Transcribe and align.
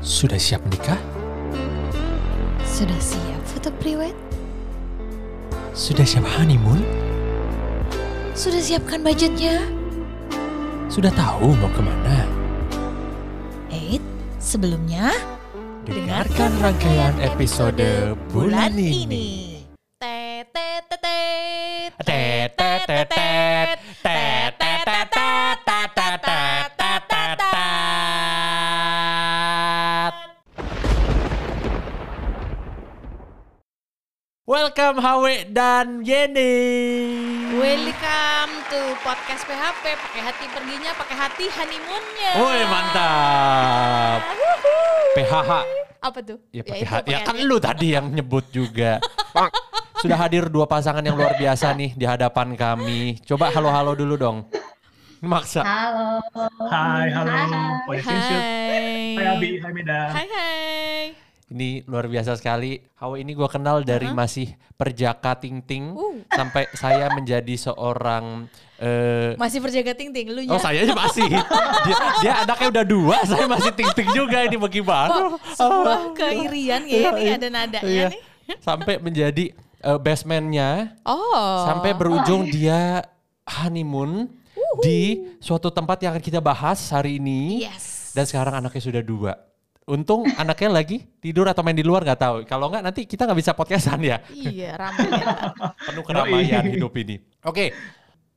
Sudah 0.00 0.40
siap 0.40 0.64
menikah? 0.64 0.96
Sudah 2.64 2.96
siap 2.96 3.40
foto 3.44 3.68
priwet? 3.84 4.16
Sudah 5.76 6.08
siap 6.08 6.24
honeymoon? 6.24 6.80
Sudah 8.32 8.64
siapkan 8.64 9.04
budgetnya? 9.04 9.60
Sudah 10.88 11.12
tahu 11.12 11.52
mau 11.52 11.68
ke 11.76 11.84
mana? 11.84 12.24
Eits, 13.68 14.00
sebelumnya 14.40 15.12
Dengarkan 15.84 16.52
rangkaian 16.60 17.16
episode 17.20 18.16
bulan 18.32 18.76
ini. 18.80 19.59
Dan 35.30 36.02
Yeni. 36.02 36.58
Welcome 37.54 38.52
to 38.66 38.80
podcast 38.98 39.46
PHP. 39.46 39.84
Pakai 39.94 40.20
hati 40.26 40.44
perginya, 40.50 40.90
pakai 40.98 41.14
hati 41.14 41.46
honeymoonnya. 41.46 42.30
Woi 42.34 42.60
mantap. 42.66 44.18
PHH. 45.14 45.50
Apa 46.02 46.18
tuh? 46.26 46.42
Ya 46.50 46.66
pakai 46.66 46.82
itu, 46.82 46.90
hati. 46.90 47.08
Ya 47.14 47.22
kan 47.22 47.38
hati. 47.38 47.46
lu 47.46 47.62
tadi 47.62 47.94
yang 47.94 48.10
nyebut 48.10 48.42
juga. 48.50 48.98
Sudah 50.02 50.18
hadir 50.18 50.50
dua 50.50 50.66
pasangan 50.66 51.04
yang 51.06 51.14
luar 51.14 51.38
biasa 51.38 51.78
nih 51.78 51.94
di 51.94 52.02
hadapan 52.10 52.58
kami. 52.58 53.22
Coba 53.22 53.54
halo-halo 53.54 53.94
dulu 53.94 54.18
dong. 54.18 54.50
Maksa. 55.22 55.62
Halo. 55.62 56.18
Hai, 56.66 57.06
halo. 57.14 57.30
Hai. 57.30 58.02
Ya. 58.02 58.02
Hai. 58.02 59.14
Hai 59.14 59.26
Abi, 59.38 59.50
hai 59.62 59.70
Medan. 59.70 60.10
Hai 60.10 60.26
hai. 60.26 61.29
Ini 61.50 61.82
luar 61.84 62.06
biasa 62.06 62.38
sekali. 62.38 62.78
Hawa 62.94 63.18
ini 63.18 63.34
gue 63.34 63.48
kenal 63.50 63.82
dari 63.82 64.06
masih 64.08 64.46
perjaka 64.74 65.34
ting 65.34 65.58
ting 65.58 65.90
Uh. 65.90 66.22
sampai 66.30 66.70
saya 66.72 67.10
menjadi 67.10 67.58
seorang 67.58 68.46
eh 68.78 69.34
Masih 69.34 69.58
perjaga 69.58 69.90
ting 69.92 70.14
ting 70.14 70.30
lu 70.30 70.46
Oh 70.46 70.56
saya 70.56 70.86
aja 70.86 70.94
masih. 70.94 71.26
Dia, 71.86 71.96
dia 72.22 72.32
anaknya 72.40 72.68
udah 72.70 72.84
dua, 72.86 73.16
saya 73.24 73.44
masih 73.44 73.72
ting 73.72 73.90
ting 73.90 74.08
juga 74.12 74.40
ini 74.40 74.54
bagaimana? 74.54 75.36
sebuah 75.50 76.14
keirian 76.14 76.86
ya 76.86 77.10
ini 77.18 77.30
ada 77.34 77.48
nadanya 77.50 77.82
Iya. 77.82 78.06
nih. 78.08 78.20
Sampai 78.62 78.94
menjadi 78.96 79.44
eh, 79.80 79.98
best 79.98 80.22
man-nya 80.24 80.94
Oh. 81.02 81.66
sampai 81.66 81.90
berujung 81.92 82.46
dia 82.46 83.02
honeymoon 83.44 84.30
di 84.78 85.18
suatu 85.38 85.66
tempat 85.68 85.98
yang 85.98 86.14
akan 86.14 86.22
kita 86.22 86.38
bahas 86.38 86.78
hari 86.88 87.18
ini. 87.18 87.66
Yes. 87.66 88.14
Dan 88.14 88.22
sekarang 88.22 88.54
anaknya 88.56 88.78
sudah 88.80 89.02
dua. 89.02 89.34
Untung 89.90 90.22
anaknya 90.38 90.70
lagi 90.70 91.02
tidur 91.18 91.50
atau 91.50 91.66
main 91.66 91.74
di 91.74 91.82
luar 91.82 92.06
nggak 92.06 92.20
tahu. 92.22 92.36
Kalau 92.46 92.70
nggak 92.70 92.86
nanti 92.86 93.10
kita 93.10 93.26
nggak 93.26 93.38
bisa 93.42 93.58
podcastan 93.58 93.98
ya. 94.06 94.22
Iya, 94.30 94.78
ramai 94.78 95.10
ya. 95.10 95.26
Penuh 95.90 96.04
keramaian 96.06 96.62
hidup 96.70 96.94
ini. 96.94 97.18
Oke, 97.42 97.74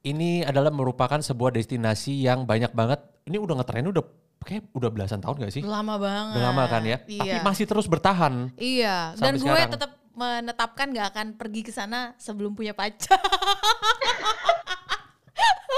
ini 0.02 0.42
adalah 0.42 0.73
merupakan 0.73 1.22
sebuah 1.22 1.54
destinasi 1.54 2.26
yang 2.26 2.50
banyak 2.50 2.73
banget. 2.73 3.06
Ini 3.30 3.38
udah 3.38 3.62
ngetren 3.62 3.86
udah 3.86 4.02
kayak 4.42 4.66
udah 4.73 4.90
belasan 4.90 5.22
tahun 5.22 5.45
gak 5.45 5.54
sih? 5.54 5.62
Lama 5.62 6.02
banget. 6.02 6.42
Udah 6.42 6.44
lama 6.50 6.64
kan 6.66 6.82
ya. 6.90 6.98
Iya. 7.06 7.22
Tapi 7.22 7.38
masih 7.45 7.66
terus 7.70 7.86
bertahan. 7.86 8.50
Iya, 8.58 9.14
dan 9.22 9.38
gue 9.38 9.45
sekarang. 9.45 9.72
tetap 9.78 9.92
menetapkan 10.17 10.90
gak 10.90 11.08
akan 11.14 11.28
pergi 11.38 11.62
ke 11.70 11.72
sana 11.72 12.17
sebelum 12.17 12.58
punya 12.58 12.73
pacar. 12.73 13.22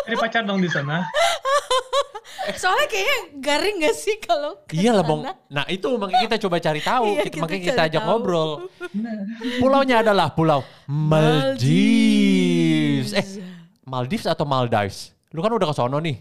Jadi 0.07 0.15
pacar 0.23 0.41
dong 0.47 0.63
di 0.63 0.71
sana. 0.71 1.03
Soalnya 2.61 2.87
kayaknya 2.89 3.17
garing 3.37 3.77
gak 3.85 3.95
sih 3.95 4.17
kalau 4.21 4.57
Iya 4.73 4.91
lah? 4.97 5.05
Bong. 5.05 5.21
Nah, 5.25 5.65
itu 5.69 5.87
makanya 5.97 6.21
kita 6.31 6.37
coba 6.47 6.57
cari 6.61 6.81
tahu. 6.81 7.05
Iya, 7.15 7.23
kita, 7.29 7.31
kita 7.31 7.41
makanya 7.45 7.63
kita 7.63 7.81
ajak 7.87 8.01
tahu. 8.01 8.09
ngobrol. 8.09 8.49
Pulaunya 9.61 10.01
adalah 10.01 10.33
Pulau 10.33 10.65
Maldives. 11.65 13.11
Eh, 13.13 13.25
Maldives 13.85 14.25
atau 14.25 14.45
Maldives? 14.45 15.13
Lu 15.31 15.39
kan 15.45 15.53
udah 15.53 15.67
ke 15.69 15.75
sono 15.75 15.99
nih. 16.01 16.17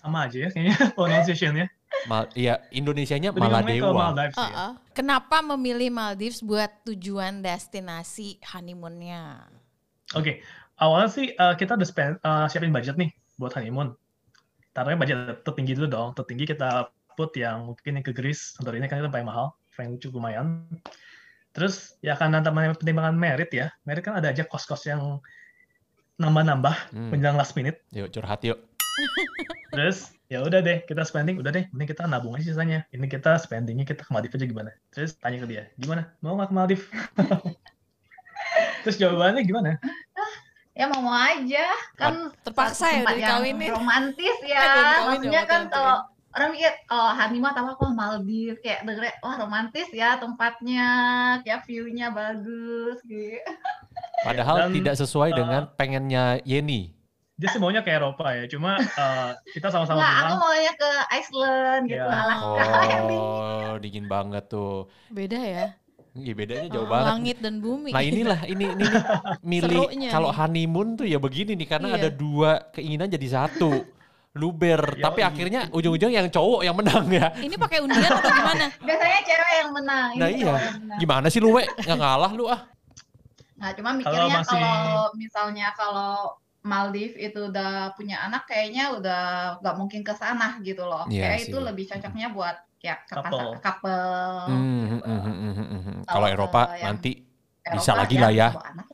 Sama 0.00 0.30
aja 0.30 0.38
ya 0.46 0.48
kayaknya 0.54 0.76
pronunciation-nya. 0.94 1.66
Mal, 2.06 2.30
iya, 2.38 2.62
Indonesianya 2.70 3.34
Lebih 3.34 3.42
ke 3.42 3.48
Maladewa. 3.50 4.14
Maldives 4.14 4.36
ya. 4.38 4.46
Uh-uh. 4.46 4.72
Kenapa 4.94 5.42
memilih 5.42 5.90
Maldives 5.90 6.38
buat 6.40 6.70
tujuan 6.86 7.42
destinasi 7.42 8.38
honeymoonnya? 8.54 9.42
Oke, 10.14 10.38
awalnya 10.78 11.10
sih 11.10 11.34
eh, 11.34 11.54
kita 11.58 11.74
udah 11.74 11.88
spend, 11.88 12.14
eh, 12.22 12.46
siapin 12.46 12.70
budget 12.70 12.94
nih 12.94 13.10
buat 13.36 13.50
honeymoon. 13.58 13.98
Taruhnya 14.76 15.00
budget 15.00 15.40
tertinggi 15.40 15.72
dulu 15.72 15.88
dong. 15.88 16.08
Tertinggi 16.12 16.52
kita 16.52 16.92
put 17.16 17.32
yang 17.32 17.72
mungkin 17.72 17.96
yang 17.96 18.04
ke 18.04 18.12
Greece, 18.12 18.52
Santorini 18.60 18.84
kan 18.92 19.00
itu 19.00 19.08
paling 19.08 19.24
mahal, 19.24 19.56
paling 19.72 19.96
cukup 19.96 20.20
lumayan. 20.20 20.68
Terus 21.56 21.96
ya 22.04 22.12
karena 22.12 22.44
namanya 22.44 22.76
pertimbangan 22.76 23.16
merit 23.16 23.48
ya, 23.56 23.72
merit 23.88 24.04
kan 24.04 24.20
ada 24.20 24.28
aja 24.28 24.44
kos-kos 24.44 24.84
yang 24.84 25.24
nambah-nambah 26.20 26.92
Hmm. 26.92 27.08
menjelang 27.08 27.40
last 27.40 27.56
minute. 27.56 27.80
Yuk 27.96 28.12
curhat 28.12 28.44
yuk. 28.44 28.60
Terus 29.72 30.12
ya 30.28 30.44
udah 30.44 30.60
deh 30.60 30.84
kita 30.84 31.08
spending, 31.08 31.40
udah 31.40 31.56
deh, 31.56 31.64
mending 31.72 31.96
kita 31.96 32.04
nabung 32.04 32.36
aja 32.36 32.52
sisanya. 32.52 32.84
Ini 32.92 33.08
kita 33.08 33.40
spendingnya 33.40 33.88
kita 33.88 34.04
ke 34.04 34.12
Maldives 34.12 34.36
aja 34.36 34.44
gimana? 34.44 34.70
Terus 34.92 35.16
tanya 35.16 35.40
ke 35.40 35.48
dia, 35.48 35.62
gimana? 35.80 36.12
Mau 36.20 36.36
nggak 36.36 36.52
ke 36.52 36.56
Maldives? 36.56 36.86
Terus 38.84 38.96
jawabannya 39.00 39.40
gimana? 39.40 39.80
Ya 40.76 40.84
mau 40.92 41.00
mau 41.00 41.16
aja. 41.16 41.66
Kan 41.96 42.36
Terpaksa 42.44 42.84
ya 42.92 43.00
tempat 43.00 43.14
udah 43.16 43.20
yang 43.24 43.40
dikawinin. 43.40 43.70
Romantis 43.72 44.36
ya. 44.44 44.60
Maksudnya 45.08 45.42
ya, 45.42 45.48
kan 45.48 45.62
kalau 45.72 45.96
orang 46.36 46.52
mikir 46.52 46.72
kalau 46.84 47.08
honeymoon 47.16 47.52
atau 47.56 47.64
apa 47.72 47.86
Maldives 47.96 48.60
kayak 48.60 48.84
dengernya 48.84 49.14
wah 49.24 49.34
romantis 49.40 49.88
ya 49.88 50.20
tempatnya, 50.20 50.88
kayak 51.40 51.64
view-nya 51.64 52.12
bagus 52.12 53.00
gitu. 53.08 53.40
Padahal 54.28 54.68
Dan, 54.68 54.76
tidak 54.76 54.94
sesuai 55.00 55.32
uh, 55.32 55.36
dengan 55.36 55.62
pengennya 55.80 56.44
Yeni. 56.44 56.92
Dia 57.36 57.52
sih 57.52 57.60
maunya 57.60 57.84
ke 57.84 57.92
Eropa 57.92 58.32
ya, 58.32 58.48
cuma 58.48 58.80
eh, 58.80 59.30
kita 59.52 59.68
sama-sama 59.68 60.00
aku 60.00 60.08
bilang, 60.08 60.40
maunya 60.40 60.72
ke 60.72 60.90
Iceland 61.20 61.84
gitu, 61.84 62.00
Ya. 62.00 62.08
Alaska 62.08 62.80
yang 62.96 63.04
dingin. 63.12 63.20
Oh, 63.20 63.72
dingin 63.76 64.06
banget 64.08 64.44
tuh. 64.48 64.88
Beda 65.12 65.36
ya. 65.36 65.76
Iya 66.16 66.32
bedanya 66.32 66.66
jauh 66.70 66.82
Oh, 66.82 66.88
banget. 66.88 67.06
Langit 67.08 67.36
dan 67.38 67.54
bumi. 67.58 67.90
Nah 67.90 68.02
inilah 68.02 68.40
ini 68.44 68.64
ini 68.66 68.84
nih, 68.84 69.02
milih 69.52 69.78
kalau 70.08 70.30
honeymoon 70.30 70.94
tuh 70.94 71.04
ya 71.04 71.16
begini 71.16 71.52
nih 71.54 71.68
karena 71.68 71.88
Iya. 71.90 71.96
ada 71.98 72.08
dua 72.10 72.50
keinginan 72.70 73.06
jadi 73.06 73.28
satu. 73.28 73.72
Luber, 74.36 74.76
Yoi. 74.90 75.00
tapi 75.00 75.20
akhirnya 75.20 75.72
ujung-ujung 75.72 76.12
yang 76.12 76.28
cowok 76.28 76.60
yang 76.60 76.76
menang 76.76 77.08
ya. 77.08 77.32
Ini 77.34 77.56
pakai 77.56 77.80
undian 77.80 78.04
atau 78.04 78.28
gimana? 78.30 78.68
Biasanya 78.84 79.20
cewek 79.24 79.52
yang 79.56 79.70
menang. 79.72 80.08
ini 80.10 80.20
Nah 80.20 80.28
iya, 80.30 80.54
menang. 80.76 80.98
gimana 81.00 81.26
sih 81.26 81.40
lu 81.40 81.56
we? 81.56 81.64
Nggak 81.64 81.96
ngalah 81.96 82.30
lu 82.30 82.44
ah. 82.46 82.60
Nah, 83.56 83.72
cuma 83.72 83.96
Kalau 83.96 83.98
mikirnya 83.98 84.36
masih- 84.36 84.60
kalau 84.60 85.00
misalnya 85.14 85.66
kalau 85.72 86.36
Maldives 86.60 87.16
itu 87.16 87.48
udah 87.48 87.96
punya 87.96 88.20
anak, 88.20 88.44
kayaknya 88.44 88.92
udah 88.92 89.22
nggak 89.56 89.74
mungkin 89.74 90.00
ke 90.02 90.12
sana 90.12 90.60
gitu 90.60 90.84
loh. 90.84 91.08
Iya 91.08 91.32
Kayak 91.32 91.40
sih. 91.40 91.48
itu 91.48 91.58
lebih 91.58 91.84
cocoknya 91.86 92.28
buat 92.28 92.56
kayak 92.86 92.98
ke 93.02 93.14
Couple. 93.18 93.26
pasar 93.26 93.58
couple. 93.58 93.98
Hmm, 94.46 94.82
hmm, 94.86 95.00
hmm, 95.02 95.52
hmm, 95.58 95.80
hmm. 95.82 95.98
Kalau 96.06 96.26
Eropa 96.30 96.62
yang 96.78 96.94
nanti 96.94 97.10
Eropa 97.18 97.74
bisa 97.74 97.90
lagi 97.98 98.16
lah 98.22 98.30
ya. 98.30 98.48
bawa 98.54 98.66
anak. 98.70 98.86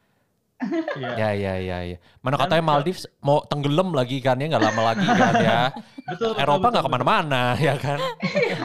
Iya. 0.94 1.10
ya 1.18 1.30
ya 1.34 1.54
ya 1.58 1.78
ya. 1.90 1.96
Mana 2.22 2.38
Dan 2.38 2.42
katanya 2.46 2.64
Maldives 2.70 3.02
mau 3.18 3.42
tenggelam 3.50 3.90
lagi 3.92 4.22
kan 4.22 4.38
ya 4.38 4.46
nggak 4.46 4.62
lama 4.62 4.82
lagi 4.94 5.06
kan 5.10 5.34
ya. 5.42 5.60
betul, 6.08 6.32
betul, 6.32 6.40
Eropa 6.40 6.66
nggak 6.70 6.84
ke 6.86 6.90
mana-mana 6.90 7.42
ya 7.66 7.74
kan. 7.76 7.98
betul. 7.98 8.62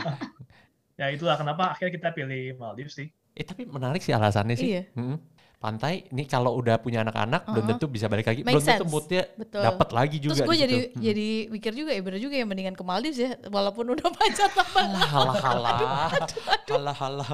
Ya 0.97 1.05
itulah 1.13 1.35
kenapa 1.35 1.73
akhirnya 1.75 1.93
kita 1.97 2.09
pilih 2.13 2.55
Maldives 2.55 2.95
sih. 2.95 3.09
Eh 3.37 3.43
tapi 3.45 3.66
menarik 3.66 3.99
sih 3.99 4.13
alasannya 4.13 4.55
sih. 4.55 4.69
Iya. 4.77 4.83
Hmm. 4.95 5.17
Pantai 5.57 6.06
ini 6.13 6.29
kalau 6.29 6.53
udah 6.62 6.78
punya 6.78 7.01
anak-anak 7.01 7.50
belum 7.50 7.66
Uh-uh. 7.66 7.72
tentu 7.73 7.90
bisa 7.90 8.06
balik 8.06 8.29
lagi. 8.29 8.45
Make 8.45 8.62
belum 8.62 8.62
tentu 8.62 8.85
sense. 8.85 8.94
moodnya 8.94 9.23
Betul. 9.34 9.62
dapat 9.66 9.90
lagi 9.90 10.18
juga. 10.22 10.34
Terus 10.38 10.45
gue 10.45 10.53
di 10.53 10.62
jadi. 10.62 10.78
Hmm. 10.78 11.01
jadi 11.01 11.29
mikir 11.50 11.72
juga 11.73 11.91
ya 11.97 12.01
bener 12.06 12.20
juga 12.22 12.35
ya 12.37 12.46
mendingan 12.46 12.76
ke 12.78 12.84
Maldives 12.85 13.17
ya 13.17 13.34
walaupun 13.49 13.90
udah 13.90 14.05
pacar 14.14 14.53
lama. 14.53 15.02
Halah 15.02 15.35
halah 15.41 15.73
halah 16.70 16.96
halah. 17.02 17.29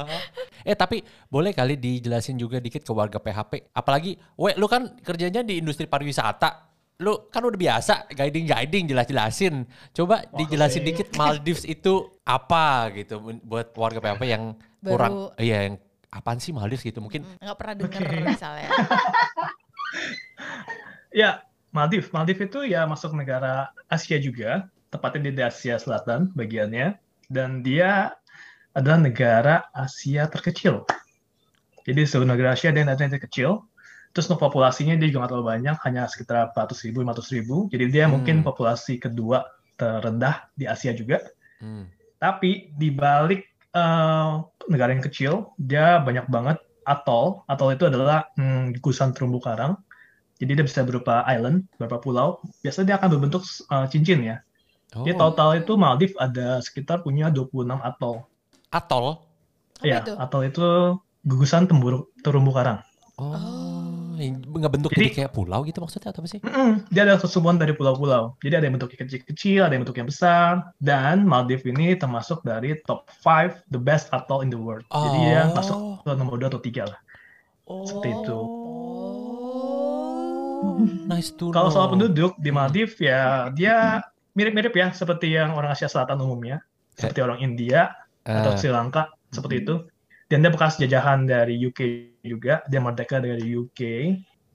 Eh 0.63 0.71
tapi 0.71 1.03
boleh 1.27 1.51
kali 1.51 1.75
dijelasin 1.75 2.39
juga 2.39 2.63
dikit 2.63 2.87
ke 2.87 2.91
warga 2.95 3.19
PHP. 3.19 3.75
Apalagi, 3.75 4.15
we 4.39 4.55
lu 4.55 4.71
kan 4.71 4.95
kerjanya 5.03 5.43
di 5.43 5.59
industri 5.59 5.83
pariwisata. 5.83 6.71
Lu 7.03 7.27
kan 7.27 7.43
udah 7.43 7.59
biasa 7.59 8.07
guiding-guiding 8.07 8.87
jelas-jelasin. 8.87 9.67
Coba 9.91 10.23
dijelasin 10.31 10.79
Oke. 10.79 10.87
dikit 10.95 11.07
Maldives 11.19 11.67
itu 11.67 12.07
apa 12.23 12.87
gitu 12.95 13.19
buat 13.43 13.75
warga 13.75 13.99
PHP 13.99 14.23
yang 14.31 14.55
kurang 14.79 15.35
iya 15.35 15.67
yang 15.67 15.75
apaan 16.13 16.37
sih 16.37 16.53
Maldives 16.53 16.85
gitu 16.85 17.01
mungkin 17.01 17.25
nggak 17.41 17.57
pernah 17.57 17.73
denger 17.73 18.01
Oke. 18.05 18.17
misalnya. 18.37 18.69
Ya, 21.13 21.45
Maldives. 21.69 22.09
Maldives 22.09 22.49
itu 22.49 22.65
ya 22.65 22.89
masuk 22.89 23.13
negara 23.13 23.69
Asia 23.85 24.17
juga, 24.17 24.65
tepatnya 24.89 25.29
di 25.29 25.41
Asia 25.45 25.77
Selatan 25.77 26.33
bagiannya, 26.33 26.97
dan 27.29 27.61
dia 27.61 28.17
adalah 28.73 28.97
negara 28.97 29.55
Asia 29.77 30.25
terkecil. 30.25 30.81
Jadi 31.85 32.01
seluruh 32.09 32.33
negara 32.33 32.57
Asia 32.57 32.73
dia 32.73 32.81
negara 32.81 33.05
yang 33.05 33.13
terkecil. 33.13 33.61
Terus 34.13 34.25
untuk 34.29 34.41
populasinya 34.41 34.97
dia 34.97 35.09
juga 35.09 35.25
nggak 35.25 35.31
terlalu 35.37 35.47
banyak, 35.53 35.77
hanya 35.85 36.09
sekitar 36.09 36.49
400 36.53 36.85
ribu, 36.89 36.97
500 37.05 37.29
ribu. 37.37 37.55
Jadi 37.69 37.85
dia 37.93 38.05
Hmm. 38.09 38.17
mungkin 38.17 38.35
populasi 38.41 38.97
kedua 38.97 39.45
terendah 39.77 40.49
di 40.57 40.65
Asia 40.65 40.97
juga. 40.97 41.21
hmm. 41.61 42.01
Tapi 42.17 42.71
di 42.73 42.89
balik 42.89 43.52
eh, 43.73 44.31
negara 44.69 44.89
yang 44.93 45.03
kecil, 45.03 45.51
dia 45.57 45.99
banyak 45.99 46.29
banget 46.29 46.57
atol. 46.85 47.43
Atol 47.49 47.73
itu 47.75 47.89
adalah 47.89 48.29
hmm, 48.37 48.77
gugusan 48.79 49.11
terumbu 49.11 49.41
karang. 49.41 49.75
Jadi 50.37 50.59
dia 50.59 50.65
bisa 50.65 50.81
berupa 50.83 51.23
island, 51.29 51.65
beberapa 51.77 52.01
pulau. 52.01 52.27
Biasanya 52.61 52.85
dia 52.93 52.95
akan 53.01 53.09
berbentuk 53.17 53.43
eh, 53.45 53.85
cincin 53.91 54.19
ya. 54.23 54.37
Oh, 54.93 55.01
Jadi 55.01 55.17
total 55.17 55.49
itu 55.57 55.73
Maldives 55.73 56.13
ada 56.21 56.61
sekitar 56.61 57.01
punya 57.01 57.33
26 57.33 57.81
atol. 57.81 58.29
atol. 58.69 59.05
Iya, 59.81 60.05
atol 60.17 60.47
itu 60.47 60.65
gugusan 61.25 61.65
temburu- 61.69 62.09
terumbu 62.21 62.53
karang. 62.53 62.81
Oh. 63.17 63.62
Nggak 64.13 64.71
bentuk 64.71 64.91
Jadi- 64.91 65.01
jadi 65.03 65.15
kayak 65.19 65.31
pulau 65.31 65.61
gitu 65.61 65.79
maksudnya 65.79 66.09
atau 66.09 66.21
apa 66.21 66.29
sih? 66.29 66.39
Mm-mm, 66.39 66.85
dia 66.87 67.01
ada 67.03 67.17
kesumbuhan 67.17 67.55
dari 67.55 67.71
pulau-pulau. 67.71 68.37
Jadi 68.39 68.53
ada 68.53 68.63
yang 68.63 68.75
bentuknya 68.75 68.99
kecil-kecil, 69.01 69.61
ada 69.61 69.73
yang 69.73 69.83
bentuknya 69.83 70.05
besar. 70.05 70.49
Dan 70.77 71.23
Maldives 71.23 71.63
ini 71.63 71.93
termasuk 71.93 72.41
dari 72.41 72.77
top 72.81 73.09
5 73.19 73.57
the 73.67 73.77
best 73.77 74.07
atoll 74.09 74.39
in 74.39 74.49
the 74.49 74.57
world. 74.57 74.85
Jadi 74.85 75.09
dia 75.23 75.41
Oh. 75.43 75.53
masuk 75.53 75.77
ke 76.01 76.11
nomor 76.13 76.37
2 76.37 76.47
atau 76.47 76.59
3 76.59 76.83
lah. 76.85 76.99
Oh. 77.65 77.83
Seperti 77.83 78.09
itu. 78.13 78.37
Oh. 80.63 80.79
Nice 81.05 81.31
to 81.31 81.51
Kalau 81.51 81.67
soal 81.69 81.89
penduduk 81.89 82.35
di 82.37 82.49
Maldives 82.49 82.95
ya 82.97 83.49
dia 83.49 83.99
mirip-mirip 84.31 84.71
ya 84.71 84.89
seperti 84.89 85.29
yang 85.29 85.51
orang 85.51 85.71
Asia 85.71 85.85
Selatan 85.85 86.17
umumnya. 86.17 86.63
Seperti 86.93 87.19
orang 87.19 87.39
India 87.39 87.91
atau 88.21 88.51
Eh, 88.51 88.57
Sri 88.57 88.69
Lanka 88.69 89.11
seperti 89.27 89.55
itu. 89.59 89.75
Dan 90.33 90.41
dia 90.41 90.49
bekas 90.49 90.81
jajahan 90.81 91.29
dari 91.29 91.61
UK 91.61 91.81
juga. 92.25 92.65
Dia 92.65 92.81
merdeka 92.81 93.21
dari 93.21 93.53
UK. 93.53 93.81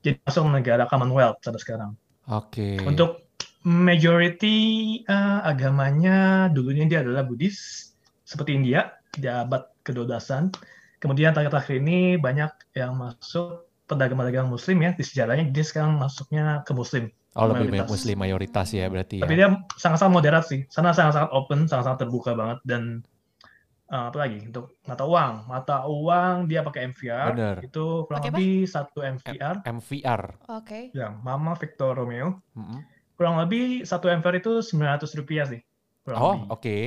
Jadi 0.02 0.18
masuk 0.26 0.50
negara 0.50 0.90
Commonwealth 0.90 1.38
sampai 1.38 1.62
sekarang. 1.62 1.90
Oke. 2.26 2.82
Untuk 2.82 3.30
majority 3.62 4.58
eh, 5.06 5.40
agamanya 5.46 6.50
dulunya 6.50 6.90
dia 6.90 7.06
adalah 7.06 7.22
Buddhis 7.22 7.94
seperti 8.26 8.58
India 8.58 8.90
di 9.14 9.30
abad 9.30 9.70
ke-12-an. 9.86 10.50
Kemudian 10.98 11.30
terakhir-terakhir 11.30 11.78
ini 11.78 12.18
banyak 12.18 12.74
yang 12.74 12.98
masuk 12.98 13.70
pedagang-pedagang 13.86 14.50
muslim 14.50 14.82
ya 14.82 14.98
di 14.98 15.06
sejarahnya 15.06 15.46
dia 15.54 15.62
sekarang 15.62 15.94
masuknya 15.94 16.66
ke 16.66 16.74
muslim. 16.74 17.06
Oh 17.38 17.46
lebih 17.46 17.70
banyak 17.70 17.86
muslim 17.86 18.18
mayoritas 18.18 18.74
ya 18.74 18.90
berarti 18.90 19.22
ya. 19.22 19.30
Tapi 19.30 19.34
dia 19.38 19.62
sangat-sangat 19.78 20.10
moderat 20.10 20.42
sih. 20.50 20.66
Sana 20.74 20.90
sangat-sangat 20.90 21.30
open, 21.30 21.70
sangat-sangat 21.70 22.02
terbuka 22.02 22.34
banget 22.34 22.58
dan 22.66 23.06
eh, 23.88 24.04
apa 24.10 24.16
lagi 24.18 24.38
untuk 24.48 24.64
mata 24.84 25.04
uang. 25.04 25.34
Mata 25.48 25.76
uang 25.88 26.34
dia 26.50 26.60
pakai 26.64 26.80
MVR 26.92 27.28
Bener. 27.34 27.56
itu 27.64 27.84
kurang 28.08 28.22
apa? 28.22 28.28
lebih 28.32 28.52
satu 28.68 28.98
MVR 29.00 29.54
MVR. 29.64 30.22
Oke. 30.48 30.80
ya 30.92 31.08
Mama 31.26 31.52
Victor 31.56 31.92
Romeo 31.96 32.40
Mm-mm. 32.54 32.80
kurang 33.16 33.34
lebih 33.42 33.82
satu 33.82 34.06
MVR 34.08 34.36
itu 34.38 34.52
900 34.62 35.18
rupiah 35.18 35.44
sih. 35.48 35.60
Kurang 36.04 36.18
Oh 36.20 36.34
lebih. 36.36 36.48
oke. 36.54 36.78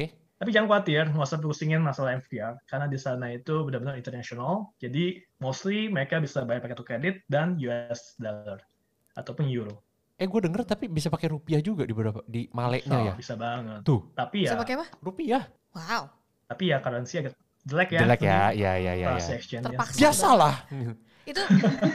Tapi 0.42 0.50
jangan 0.50 0.74
khawatir, 0.74 1.06
nggak 1.14 1.28
usah 1.30 1.38
pusingin 1.38 1.86
masalah 1.86 2.18
MVR, 2.18 2.58
karena 2.66 2.90
di 2.90 2.98
sana 2.98 3.30
itu 3.30 3.62
benar-benar 3.62 3.94
internasional. 3.94 4.74
Jadi 4.82 5.22
mostly 5.38 5.86
mereka 5.86 6.18
bisa 6.18 6.42
bayar 6.42 6.66
pakai 6.66 6.74
kartu 6.74 6.82
kredit 6.82 7.16
dan 7.30 7.62
US 7.62 8.18
dollar 8.18 8.58
ataupun 9.14 9.46
euro. 9.54 9.86
Eh 10.18 10.26
gue 10.26 10.42
denger 10.42 10.66
tapi 10.66 10.90
bisa 10.90 11.14
pakai 11.14 11.30
rupiah 11.30 11.62
juga 11.62 11.86
di 11.86 11.94
beberapa 11.94 12.26
di 12.26 12.50
Maleknya 12.54 12.98
Oh, 12.98 13.06
ya. 13.10 13.14
Bisa 13.14 13.34
banget. 13.38 13.86
Tuh. 13.86 14.02
Tapi 14.18 14.46
Bisa 14.46 14.58
ya, 14.58 14.62
pakai 14.66 14.74
apa? 14.82 14.86
Rupiah. 15.02 15.44
Wow. 15.78 16.04
Tapi 16.52 16.64
ya 16.68 16.84
currency 16.84 17.24
agak 17.24 17.34
jelek 17.64 17.90
ya. 17.96 18.00
Jelek 18.04 18.20
ya. 18.20 18.40
Ya 18.52 18.72
ya 18.76 18.94
ya. 19.00 19.08
Transaksi 19.16 19.32
ya. 19.32 19.38
exchange 19.40 19.64
Terpaksa. 19.72 19.98
Biasalah. 20.04 20.56
Itu 21.24 21.42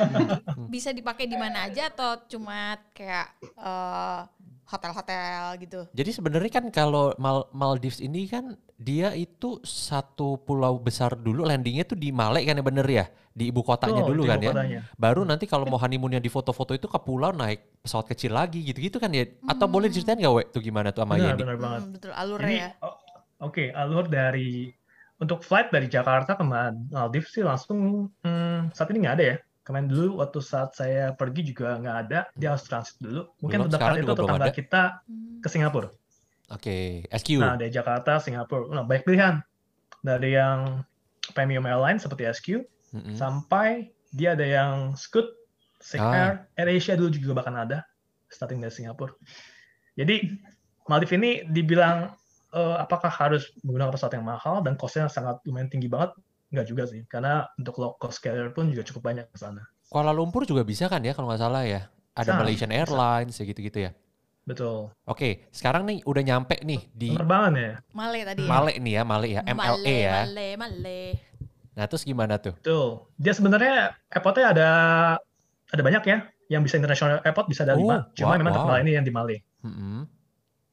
bisa 0.75 0.97
dipakai 0.97 1.29
di 1.29 1.37
mana 1.37 1.69
aja 1.69 1.93
atau 1.93 2.25
cuma 2.25 2.81
kayak 2.97 3.37
eh, 3.43 4.21
hotel-hotel 4.65 5.61
gitu? 5.61 5.81
Jadi 5.93 6.11
sebenarnya 6.11 6.51
kan 6.57 6.65
kalau 6.73 7.13
Mal- 7.21 7.53
Maldives 7.53 8.01
ini 8.01 8.25
kan 8.25 8.57
dia 8.81 9.13
itu 9.13 9.61
satu 9.61 10.41
pulau 10.41 10.81
besar 10.81 11.17
dulu 11.21 11.45
landingnya 11.45 11.85
tuh 11.85 12.01
di 12.01 12.13
Malek 12.13 12.49
kan 12.49 12.57
ya 12.57 12.65
bener 12.65 12.87
ya 12.89 13.07
di 13.37 13.53
ibu 13.53 13.61
kotanya 13.61 14.01
dulu 14.01 14.25
kan 14.25 14.41
ya. 14.41 14.81
Baru 14.97 15.29
nanti 15.29 15.45
kalau 15.45 15.69
mau 15.69 15.77
honeymoonnya 15.77 16.25
di 16.25 16.33
foto-foto 16.33 16.73
itu 16.73 16.89
ke 16.89 16.97
pulau 16.97 17.37
naik 17.37 17.85
pesawat 17.85 18.09
kecil 18.09 18.33
lagi 18.33 18.65
gitu-gitu 18.65 18.97
kan 18.97 19.13
ya. 19.13 19.29
Atau 19.45 19.69
boleh 19.69 19.93
diceritain 19.93 20.17
gak 20.17 20.33
we 20.33 20.43
tuh 20.49 20.65
gimana 20.65 20.89
tuh 20.89 21.05
sama 21.05 21.21
Yeni? 21.21 21.37
benar 21.37 21.57
banget. 21.61 21.81
Hmm, 21.85 21.93
betul 21.93 22.13
alurnya 22.17 22.49
Jadi, 22.49 22.57
ya. 22.57 22.71
oh, 22.81 22.95
oke, 23.41 23.73
alur 23.73 24.07
dari 24.07 24.71
untuk 25.17 25.41
flight 25.41 25.73
dari 25.73 25.89
Jakarta 25.89 26.37
ke 26.37 26.45
Maldives 26.45 27.33
sih 27.33 27.41
langsung 27.41 28.11
hmm, 28.21 28.77
saat 28.77 28.93
ini 28.93 29.05
nggak 29.05 29.17
ada 29.17 29.27
ya. 29.33 29.37
Kemarin 29.67 29.91
dulu 29.91 30.23
waktu 30.23 30.39
saat 30.39 30.79
saya 30.79 31.11
pergi 31.17 31.51
juga 31.51 31.75
nggak 31.83 31.97
ada, 32.07 32.31
dia 32.39 32.55
harus 32.55 32.63
transit 32.71 33.03
dulu. 33.03 33.27
Mungkin 33.43 33.67
Belum, 33.67 33.73
terdekat 33.73 33.97
itu 33.99 34.15
tetangga 34.15 34.51
kita 34.55 34.83
Hmm. 35.11 35.43
ke 35.43 35.49
Singapura. 35.51 35.89
Oke, 36.55 37.03
SQ. 37.11 37.43
Nah, 37.43 37.59
dari 37.59 37.75
Jakarta, 37.75 38.23
Singapura. 38.23 38.71
Nah, 38.71 38.87
banyak 38.87 39.03
pilihan. 39.03 39.43
Dari 40.07 40.39
yang 40.39 40.87
premium 41.35 41.67
airline 41.67 41.99
seperti 41.99 42.31
SQ, 42.31 42.63
Mm-mm. 42.95 43.19
sampai 43.19 43.91
dia 44.15 44.39
ada 44.39 44.47
yang 44.47 44.95
Scoot, 44.95 45.27
Sick 45.83 45.99
Ah. 45.99 46.15
Air, 46.15 46.33
AirAsia 46.55 46.95
dulu 46.95 47.11
juga 47.11 47.43
bahkan 47.43 47.59
ada, 47.59 47.83
starting 48.31 48.63
dari 48.63 48.71
Singapura. 48.71 49.11
Jadi, 49.99 50.31
Maldives 50.87 51.19
ini 51.19 51.43
dibilang 51.51 52.15
eh, 52.53 52.77
apakah 52.79 53.11
harus 53.11 53.51
menggunakan 53.65 53.93
pesawat 53.95 54.15
yang 54.15 54.27
mahal 54.27 54.63
dan 54.63 54.75
cost-nya 54.77 55.09
sangat 55.09 55.41
lumayan 55.47 55.67
tinggi 55.67 55.89
banget? 55.89 56.15
Enggak 56.47 56.67
juga 56.71 56.83
sih, 56.87 57.03
karena 57.11 57.51
untuk 57.59 57.75
low 57.83 57.99
cost 57.99 58.23
carrier 58.23 58.55
pun 58.55 58.71
juga 58.71 58.87
cukup 58.87 59.03
banyak 59.11 59.27
ke 59.27 59.39
sana. 59.39 59.67
Kuala 59.91 60.15
Lumpur 60.15 60.47
juga 60.47 60.63
bisa 60.63 60.87
kan 60.87 61.03
ya 61.03 61.11
kalau 61.11 61.31
nggak 61.31 61.43
salah 61.43 61.67
ya. 61.67 61.91
Ada 62.17 62.33
Bisa, 62.33 62.41
Malaysian 62.41 62.71
bisa. 62.73 62.79
Airlines 62.81 63.35
ya 63.37 63.45
gitu-gitu 63.45 63.79
ya. 63.83 63.91
Betul. 64.47 64.95
Oke, 65.05 65.51
sekarang 65.51 65.85
nih 65.85 66.07
udah 66.07 66.23
nyampe 66.23 66.55
nih 66.63 66.87
di 66.95 67.11
Penerbangan 67.13 67.53
ya? 67.59 67.73
Male 67.93 68.21
tadi 68.23 68.43
ya. 68.47 68.49
Male 68.49 68.73
nih 68.79 68.93
ya, 68.95 69.03
Male 69.03 69.27
ya, 69.29 69.41
MLE 69.43 69.59
Male, 69.59 69.95
ya. 70.01 70.17
Male, 70.25 70.49
Male. 70.57 71.01
Nah, 71.77 71.85
terus 71.91 72.07
gimana 72.07 72.39
tuh? 72.41 72.55
Betul. 72.57 73.11
Dia 73.19 73.35
sebenarnya 73.35 73.75
airport-nya 74.09 74.47
ada 74.55 74.69
ada 75.69 75.83
banyak 75.83 76.03
ya. 76.07 76.19
Yang 76.47 76.63
bisa 76.71 76.75
international 76.79 77.19
airport 77.27 77.47
bisa 77.51 77.67
ada 77.67 77.75
Oh, 77.75 77.83
lima. 77.83 78.07
wow, 78.07 78.15
Cuma 78.15 78.39
memang 78.39 78.55
wow. 78.55 78.59
terkenal 78.63 78.79
ini 78.87 78.93
yang 78.95 79.05
di 79.05 79.13
Male. 79.13 79.37
Mm-mm. 79.67 80.07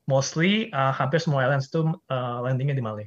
Mostly 0.06 0.68
uh, 0.72 0.92
hampir 0.92 1.20
semua 1.22 1.44
airlines 1.48 1.68
itu 1.72 1.84
uh, 2.12 2.38
landingnya 2.44 2.76
di 2.76 2.84
Male. 2.84 3.06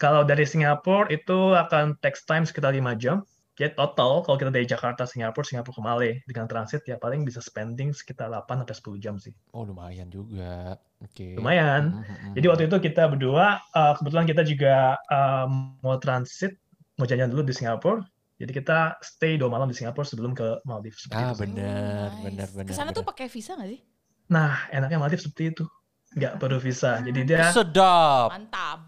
Kalau 0.00 0.24
dari 0.24 0.48
Singapura 0.48 1.12
itu 1.12 1.52
akan 1.52 2.00
takes 2.00 2.24
time 2.24 2.48
sekitar 2.48 2.72
5 2.72 2.80
jam. 2.96 3.20
Jadi 3.60 3.76
total 3.76 4.24
kalau 4.24 4.40
kita 4.40 4.48
dari 4.48 4.64
Jakarta 4.64 5.04
Singapura 5.04 5.44
Singapura 5.44 5.76
ke 5.76 5.82
Male 5.84 6.10
dengan 6.24 6.48
transit 6.48 6.80
ya 6.88 6.96
paling 6.96 7.28
bisa 7.28 7.44
spending 7.44 7.92
sekitar 7.92 8.32
8 8.32 8.64
sampai 8.64 8.72
10 8.72 9.04
jam 9.04 9.14
sih. 9.20 9.36
Oh, 9.52 9.68
lumayan 9.68 10.08
juga. 10.08 10.80
Oke. 11.04 11.36
Lumayan. 11.36 12.00
Mm-mm. 12.00 12.32
Jadi 12.32 12.46
waktu 12.48 12.64
itu 12.72 12.76
kita 12.80 13.12
berdua 13.12 13.60
uh, 13.76 13.92
kebetulan 14.00 14.24
kita 14.24 14.42
juga 14.48 14.96
um, 15.12 15.76
mau 15.84 16.00
transit 16.00 16.56
mau 16.96 17.04
jalan 17.04 17.28
dulu 17.28 17.44
di 17.44 17.52
Singapura. 17.52 18.00
Jadi 18.40 18.56
kita 18.56 18.96
stay 19.04 19.36
dua 19.36 19.52
malam 19.52 19.68
di 19.68 19.76
Singapura 19.76 20.08
sebelum 20.08 20.32
ke 20.32 20.64
Maldives. 20.64 21.04
Ah, 21.12 21.36
benar, 21.36 22.16
Oh, 22.16 22.24
benar, 22.24 22.48
benar. 22.56 22.64
Ke 22.64 22.72
sana 22.72 22.96
tuh 22.96 23.04
benar. 23.04 23.12
pakai 23.12 23.28
visa 23.28 23.52
gak 23.52 23.68
sih? 23.68 23.84
Nah, 24.32 24.64
enaknya 24.72 24.96
Maldives 24.96 25.28
seperti 25.28 25.52
itu. 25.52 25.64
Nggak 26.12 26.32
perlu 26.36 26.58
visa. 26.58 26.98
Jadi 27.00 27.20
dia 27.24 27.50
sedap. 27.50 28.30
Mantap. 28.30 28.80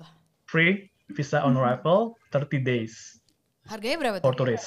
free 0.45 0.85
visa 1.09 1.41
on 1.41 1.57
arrival 1.57 2.13
30 2.29 2.61
days. 2.61 3.17
Harganya 3.65 3.97
berapa 3.97 4.17
for 4.21 4.33
tuh? 4.33 4.45
turis. 4.45 4.65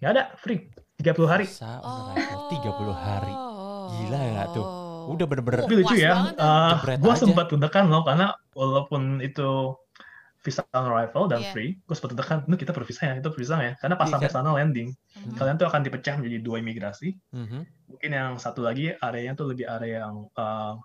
Nggak 0.00 0.10
ada, 0.10 0.24
free. 0.36 0.66
30 0.98 1.30
hari. 1.30 1.46
Masa 1.46 1.78
on 1.78 2.10
arrival 2.10 2.40
30 2.50 2.94
hari. 2.96 3.34
Gila 3.88 4.20
ya 4.20 4.44
tuh. 4.50 4.66
Oh. 4.66 4.86
Udah 5.08 5.24
bener-bener 5.24 5.64
Tapi 5.64 5.74
lucu 5.78 5.88
puas 5.88 6.02
ya, 6.02 6.12
uh, 6.36 6.76
Jebret 6.76 6.98
gue 6.98 7.08
aja. 7.08 7.20
sempat 7.22 7.46
deg-degan 7.48 7.88
loh, 7.88 8.04
karena 8.04 8.26
walaupun 8.52 9.22
itu 9.22 9.72
visa 10.38 10.60
on 10.70 10.84
arrival 10.84 11.24
dan 11.26 11.40
Iya. 11.40 11.50
free, 11.50 11.70
gue 11.80 11.94
sempat 11.94 12.10
deg-degan, 12.12 12.38
"Nuh, 12.44 12.58
kita 12.58 12.76
visa 12.76 13.02
ya, 13.06 13.14
itu 13.16 13.28
visa 13.32 13.56
ya. 13.56 13.72
Karena 13.78 13.96
pas 13.96 14.04
sampai 14.04 14.28
kan? 14.28 14.44
sana 14.44 14.52
landing, 14.52 14.92
Hmm. 15.16 15.32
kalian 15.32 15.56
tuh 15.56 15.64
akan 15.64 15.80
dipecah 15.80 16.14
menjadi 16.18 16.38
dua 16.42 16.58
imigrasi. 16.58 17.14
Mhm. 17.32 17.60
Mungkin 17.88 18.10
yang 18.10 18.36
satu 18.36 18.60
lagi 18.60 18.92
areanya 18.94 19.32
tuh 19.32 19.48
lebih 19.48 19.64
area 19.64 20.04
yang 20.04 20.28
uh, 20.34 20.76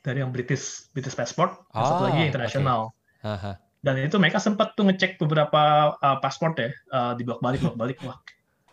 dari 0.00 0.20
yang 0.24 0.32
British 0.32 0.88
British 0.92 1.16
passport, 1.16 1.68
yang 1.72 1.84
satu 1.84 2.02
lagi 2.08 2.20
internasional. 2.28 2.92
Haha. 3.20 3.60
Dan 3.84 4.00
itu 4.00 4.16
mereka 4.16 4.40
sempat 4.40 4.72
tuh 4.72 4.88
ngecek 4.88 5.20
beberapa 5.20 5.92
uh, 6.00 6.16
paspor 6.20 6.56
ya, 6.56 6.72
uh, 6.88 7.12
di 7.12 7.22
bolak 7.24 7.40
balik 7.44 7.60
bolak 7.60 7.76
balik, 7.76 7.98
wah 8.04 8.16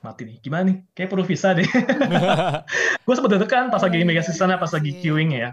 mati 0.02 0.26
nih. 0.26 0.38
Gimana 0.42 0.64
nih? 0.72 0.78
Kayak 0.98 1.10
perlu 1.14 1.24
visa 1.28 1.54
deh. 1.54 1.68
gue 3.06 3.14
sempat 3.14 3.32
deg-degan 3.38 3.70
pas 3.70 3.82
lagi 3.84 3.98
Oh, 4.02 4.04
imigrasi 4.08 4.34
sana, 4.34 4.58
pas 4.58 4.72
lagi 4.74 4.98
iya. 4.98 5.02
queuing 5.04 5.32
ya. 5.36 5.50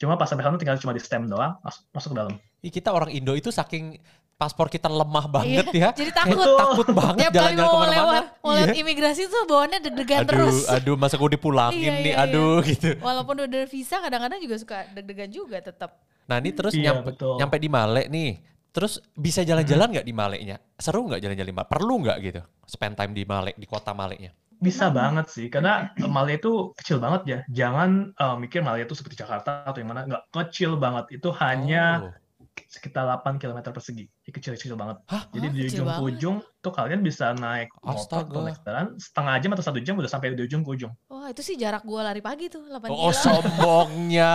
Cuma 0.00 0.18
pas 0.18 0.26
sampai 0.26 0.42
sana 0.42 0.58
tinggal 0.58 0.80
cuma 0.82 0.90
di 0.96 1.02
stem 1.04 1.30
doang, 1.30 1.54
mas- 1.62 1.86
masuk 1.94 2.12
ke 2.12 2.16
dalam. 2.18 2.34
Ih, 2.64 2.72
kita 2.74 2.90
orang 2.90 3.14
Indo 3.14 3.36
itu 3.38 3.54
saking 3.54 4.00
paspor 4.34 4.66
kita 4.66 4.86
lemah 4.86 5.26
banget 5.26 5.66
ya. 5.70 5.72
Iya, 5.72 5.88
Jadi 5.94 6.10
Kayak 6.10 6.26
takut. 6.34 6.58
takut 6.58 6.88
banget 6.90 7.20
Tiap 7.20 7.32
kali 7.32 7.36
jalan-jalan 7.36 7.62
mau 7.62 7.70
ke 7.70 7.78
mana-mana. 7.78 7.94
lewat, 7.94 8.24
mau 8.40 8.52
Iya. 8.54 8.72
imigrasi 8.74 9.22
tuh 9.26 9.42
bawaannya 9.44 9.78
deg-degan 9.80 10.20
Aduh, 10.20 10.30
terus. 10.30 10.56
aduh, 10.66 10.94
masa 10.94 11.14
gue 11.14 11.30
dipulangin 11.32 11.80
Iya, 11.80 11.92
nih, 11.96 12.04
iya, 12.04 12.16
iya. 12.18 12.24
aduh 12.26 12.56
gitu. 12.60 12.88
Walaupun 12.98 13.34
udah 13.36 13.46
ada 13.46 13.60
visa 13.64 13.96
kadang-kadang 13.98 14.38
juga 14.38 14.56
suka 14.56 14.76
deg-degan 14.90 15.30
juga 15.30 15.56
tetap. 15.58 15.90
Nah 16.24 16.36
ini 16.36 16.50
terus 16.50 16.72
Iya, 16.72 16.92
nyampe, 16.92 17.14
betul. 17.14 17.36
nyampe 17.38 17.56
di 17.56 17.68
Male 17.68 18.02
nih. 18.06 18.32
Terus 18.70 18.98
bisa 19.14 19.40
jalan-jalan 19.40 19.86
nggak 19.88 20.02
di 20.02 20.10
Maleknya? 20.10 20.56
Seru 20.74 21.06
nggak 21.06 21.20
jalan-jalan 21.20 21.46
di 21.46 21.54
Male? 21.54 21.68
Perlu 21.70 21.94
nggak 22.02 22.16
gitu? 22.20 22.40
Spend 22.64 22.94
time 22.94 23.12
di 23.12 23.22
Male, 23.22 23.54
di 23.54 23.64
kota 23.64 23.94
Maleknya? 23.94 24.34
Bisa 24.54 24.88
banget 24.88 25.28
sih, 25.28 25.46
karena 25.46 25.92
Malaysia 26.00 26.40
itu 26.40 26.52
kecil 26.74 26.98
banget 26.98 27.22
ya. 27.24 27.38
Jangan 27.46 27.90
uh, 28.16 28.34
mikir 28.34 28.64
Malaysia 28.64 28.88
itu 28.88 28.96
seperti 28.96 29.20
Jakarta 29.20 29.62
atau 29.62 29.78
yang 29.78 29.90
mana, 29.90 30.02
nggak 30.04 30.24
kecil 30.32 30.74
banget. 30.74 31.06
Itu 31.12 31.30
hanya 31.36 32.02
Oh. 32.02 32.10
Sekitar 32.64 33.02
8 33.04 33.36
km 33.36 33.70
persegi. 33.70 34.06
kecil-kecil 34.24 34.74
banget. 34.74 34.98
Hah? 35.06 35.26
Jadi 35.28 35.46
Hah, 35.46 35.52
di 35.52 35.60
ujung 35.64 35.78
ke 35.80 35.90
banget? 35.90 36.06
ujung 36.08 36.36
tuh 36.58 36.72
kalian 36.72 37.00
bisa 37.00 37.30
naik 37.32 37.68
motor 37.76 37.98
Astaga. 37.98 38.30
atau 38.30 38.40
naik 38.40 38.56
kendaraan 38.58 38.88
setengah 38.96 39.34
jam 39.38 39.50
atau 39.52 39.64
satu 39.64 39.78
jam 39.78 39.94
udah 39.94 40.08
sampai 40.08 40.32
di 40.32 40.42
ujung 40.42 40.62
ke 40.62 40.70
ujung. 40.72 40.92
Wah 41.06 41.28
itu 41.28 41.40
sih 41.40 41.54
jarak 41.54 41.82
gua 41.82 42.06
lari 42.06 42.20
pagi 42.20 42.46
tuh 42.46 42.62
8 42.64 42.86
Oh, 42.86 43.08
kilo. 43.08 43.12
sombongnya. 43.12 44.32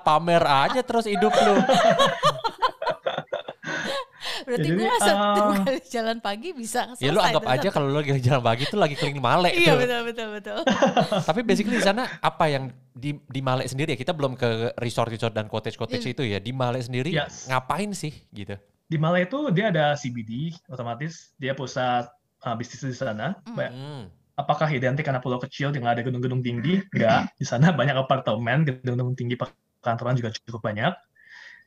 Pamer 0.00 0.42
aja 0.42 0.80
terus 0.80 1.04
hidup 1.04 1.32
lu. 1.32 1.54
Berarti 4.50 4.66
Jadi, 4.66 4.82
gua 4.82 4.96
satu 4.98 5.22
ah, 5.22 5.54
kali 5.62 5.78
jalan 5.86 6.18
pagi 6.18 6.48
bisa 6.50 6.80
selesai. 6.90 7.06
Ya 7.06 7.10
lu 7.14 7.22
anggap 7.22 7.46
aja 7.46 7.68
kalau 7.70 7.86
lu 7.86 8.02
lagi 8.02 8.18
jalan 8.18 8.42
pagi 8.42 8.62
itu 8.66 8.74
lagi 8.74 8.94
keliling 8.98 9.22
Malek 9.22 9.52
Iya 9.54 9.70
tuh. 9.70 9.78
betul 9.78 10.00
betul 10.10 10.28
betul. 10.34 10.58
Tapi 11.30 11.40
basically 11.46 11.78
di 11.78 11.86
sana 11.86 12.02
apa 12.18 12.50
yang 12.50 12.74
di 12.90 13.14
di 13.30 13.40
Malek 13.40 13.70
sendiri 13.70 13.94
ya? 13.94 13.98
Kita 14.02 14.10
belum 14.10 14.34
ke 14.34 14.74
resort-resort 14.74 15.30
dan 15.30 15.46
cottage-cottage 15.46 16.02
Iya. 16.02 16.14
itu 16.18 16.22
ya. 16.26 16.38
Di 16.42 16.50
Malek 16.50 16.82
sendiri 16.90 17.14
Yes. 17.14 17.46
ngapain 17.46 17.94
sih 17.94 18.10
gitu? 18.34 18.58
Di 18.90 18.98
Malaya 18.98 19.22
itu 19.22 19.38
dia 19.54 19.70
ada 19.70 19.94
CBD 19.94 20.50
otomatis, 20.66 21.30
dia 21.38 21.54
pusat 21.54 22.10
uh, 22.42 22.54
bisnis 22.58 22.82
di 22.82 22.98
sana. 22.98 23.38
Hmm. 23.46 24.10
Apakah 24.34 24.66
identik 24.66 25.06
karena 25.06 25.22
pulau 25.22 25.38
kecil 25.38 25.70
dengan 25.70 25.94
ada 25.94 26.02
gedung-gedung 26.02 26.42
tinggi? 26.42 26.82
Enggak. 26.90 27.30
Di 27.38 27.46
sana 27.46 27.70
banyak 27.70 27.94
apartemen, 27.94 28.66
gedung-gedung 28.66 29.14
tinggi 29.14 29.38
perkantoran 29.38 30.18
juga 30.18 30.34
cukup 30.34 30.66
banyak. 30.66 30.90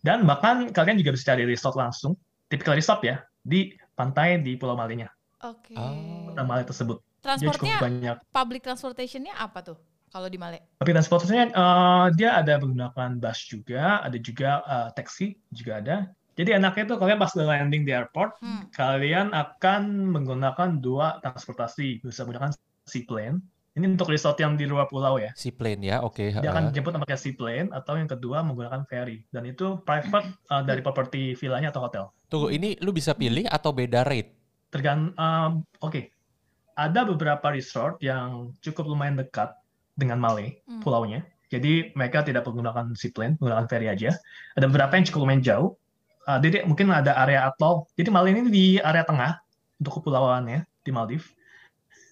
Dan 0.03 0.27
bahkan 0.27 0.67
kalian 0.75 0.99
juga 0.99 1.15
bisa 1.15 1.31
cari 1.31 1.47
resort 1.47 1.79
langsung, 1.79 2.19
tipikal 2.47 2.75
resort 2.75 3.01
ya, 3.03 3.23
di 3.43 3.75
pantai 3.93 4.39
di 4.41 4.55
Pulau 4.57 4.73
Malinya, 4.73 5.07
Oke. 5.43 5.75
Oh. 5.77 6.31
kota 6.33 6.63
tersebut. 6.67 6.97
Dia 7.23 7.39
cukup 7.39 7.63
Transportnya 7.63 7.75
banyak. 7.79 8.17
public 8.35 8.61
transportationnya 8.67 9.33
apa 9.39 9.63
tuh 9.63 9.77
kalau 10.11 10.27
di 10.27 10.35
Male? 10.35 10.75
Tapi 10.77 10.91
transportasinya 10.91 11.45
eh, 11.49 12.05
dia 12.19 12.35
ada 12.35 12.59
menggunakan 12.59 13.17
bus 13.17 13.39
juga, 13.47 14.03
ada 14.03 14.17
juga 14.19 14.59
eh, 14.67 14.89
taksi 14.93 15.33
juga 15.49 15.79
ada. 15.79 15.97
Jadi 16.33 16.49
enaknya 16.57 16.83
tuh 16.89 16.97
kalian 16.97 17.21
pas 17.21 17.31
landing 17.37 17.85
di 17.85 17.93
airport, 17.93 18.41
Hmm. 18.41 18.65
kalian 18.73 19.31
akan 19.31 20.09
menggunakan 20.11 20.81
dua 20.81 21.21
transportasi, 21.21 22.01
bisa 22.01 22.25
menggunakan 22.25 22.51
seaplane. 22.83 23.37
Ini 23.73 23.89
untuk 23.89 24.13
resort 24.13 24.37
yang 24.37 24.53
di 24.53 24.69
luar 24.69 24.85
pulau 24.85 25.17
ya. 25.17 25.33
Si 25.33 25.49
plane 25.49 25.81
ya, 25.81 25.97
oke. 26.05 26.29
Dia 26.29 26.45
ha. 26.45 26.53
akan 26.53 26.69
jemput 26.77 26.93
pakai 26.93 27.17
seaplane 27.17 27.73
atau 27.73 27.97
yang 27.97 28.05
kedua 28.05 28.45
menggunakan 28.45 28.85
ferry. 28.85 29.25
Dan 29.33 29.49
itu 29.49 29.81
private 29.81 30.29
eh, 30.29 30.61
dari 30.65 30.81
properti 30.85 31.33
villanya 31.33 31.73
atau 31.73 31.81
hotel. 31.89 32.05
Tunggu, 32.33 32.49
ini 32.49 32.73
lu 32.81 32.89
bisa 32.89 33.13
pilih 33.13 33.45
atau 33.45 33.69
beda 33.69 34.01
rate? 34.01 34.33
Tergan, 34.73 35.13
eh, 35.13 35.49
oke. 35.85 36.01
Ada 36.73 37.05
beberapa 37.05 37.53
resort 37.53 38.01
yang 38.01 38.49
cukup 38.57 38.89
lumayan 38.89 39.21
dekat 39.21 39.53
dengan 39.93 40.17
Male, 40.17 40.65
Hmm. 40.65 40.81
pulaunya. 40.81 41.21
Jadi 41.53 41.93
mereka 41.93 42.25
tidak 42.25 42.49
menggunakan 42.49 42.97
seaplane, 42.97 43.37
menggunakan 43.37 43.69
ferry 43.69 43.85
aja. 43.85 44.17
Ada 44.57 44.65
beberapa 44.65 44.97
yang 44.97 45.05
cukup 45.05 45.29
lumayan 45.29 45.45
jauh. 45.45 45.77
Uh, 46.25 46.41
jadi 46.41 46.65
mungkin 46.65 46.89
ada 46.89 47.13
area 47.21 47.45
atol. 47.45 47.85
Jadi 47.93 48.09
Male 48.09 48.33
ini 48.33 48.49
di 48.49 48.65
area 48.81 49.05
tengah 49.05 49.37
untuk 49.77 50.01
kepulauannya 50.01 50.65
di 50.81 50.89
Maldives. 50.89 51.29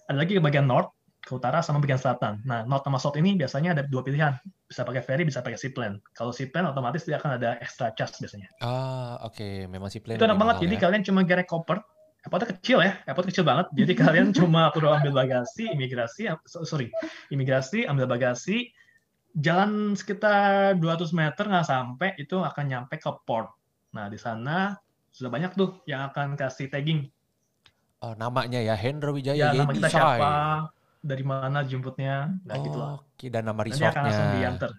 Ada 0.05 0.21
lagi 0.21 0.37
ke 0.37 0.41
bagian 0.45 0.69
north, 0.69 0.93
ke 1.31 1.39
utara 1.39 1.63
sama 1.63 1.79
bagian 1.79 1.95
selatan. 1.95 2.43
Nah, 2.43 2.67
north 2.67 2.83
sama 2.83 2.99
south 2.99 3.15
ini 3.15 3.39
biasanya 3.39 3.71
ada 3.71 3.87
dua 3.87 4.03
pilihan. 4.03 4.35
Bisa 4.67 4.83
pakai 4.83 4.99
ferry, 4.99 5.23
bisa 5.23 5.39
pakai 5.39 5.55
seaplane. 5.55 6.03
Kalau 6.11 6.35
seaplane 6.35 6.67
otomatis 6.67 7.07
dia 7.07 7.15
akan 7.15 7.39
ada 7.39 7.55
extra 7.63 7.95
charge 7.95 8.19
biasanya. 8.19 8.51
Ah, 8.59 9.15
oke. 9.23 9.71
Memang 9.71 9.87
si 9.87 10.03
plane 10.03 10.19
Itu 10.19 10.27
enak 10.27 10.35
banget. 10.35 10.55
mahal 10.59 10.63
Jadi 10.67 10.75
ya. 10.75 10.81
kalian 10.83 11.01
cuma 11.07 11.19
gerek 11.23 11.47
koper. 11.47 11.79
Airportnya 12.21 12.53
kecil 12.53 12.77
ya, 12.85 13.01
airport 13.07 13.25
kecil 13.33 13.41
banget. 13.47 13.65
Jadi 13.73 13.93
kalian 13.97 14.27
cuma 14.37 14.69
perlu 14.75 14.93
ambil 14.93 15.09
bagasi, 15.25 15.71
imigrasi, 15.73 16.29
so- 16.45 16.67
sorry, 16.67 16.93
imigrasi, 17.33 17.87
ambil 17.89 18.05
bagasi, 18.05 18.69
jalan 19.33 19.97
sekitar 19.97 20.77
200 20.77 21.17
meter 21.17 21.43
nggak 21.49 21.65
sampai, 21.65 22.13
itu 22.21 22.37
akan 22.37 22.65
nyampe 22.67 23.01
ke 23.01 23.09
port. 23.25 23.49
Nah, 23.97 24.05
di 24.05 24.21
sana 24.21 24.77
sudah 25.09 25.33
banyak 25.33 25.57
tuh 25.57 25.81
yang 25.89 26.13
akan 26.13 26.37
kasih 26.37 26.69
tagging. 26.69 27.09
Oh, 28.01 28.13
namanya 28.13 28.61
ya 28.61 28.73
Hendra 28.77 29.09
Wijaya 29.13 29.49
Ya, 29.49 29.57
nama 29.57 29.73
kita 29.73 29.89
siapa, 29.89 30.69
dari 31.01 31.25
mana 31.25 31.65
jemputnya, 31.65 32.29
nah 32.45 32.55
gitu 32.61 32.77
lah. 32.77 33.01
Oke, 33.01 33.27
dan 33.33 33.49
nama 33.49 33.57
Nanti 33.65 33.81
akan 33.81 34.05
langsung 34.05 34.05
resortnya. 34.05 34.37
diantar. 34.37 34.69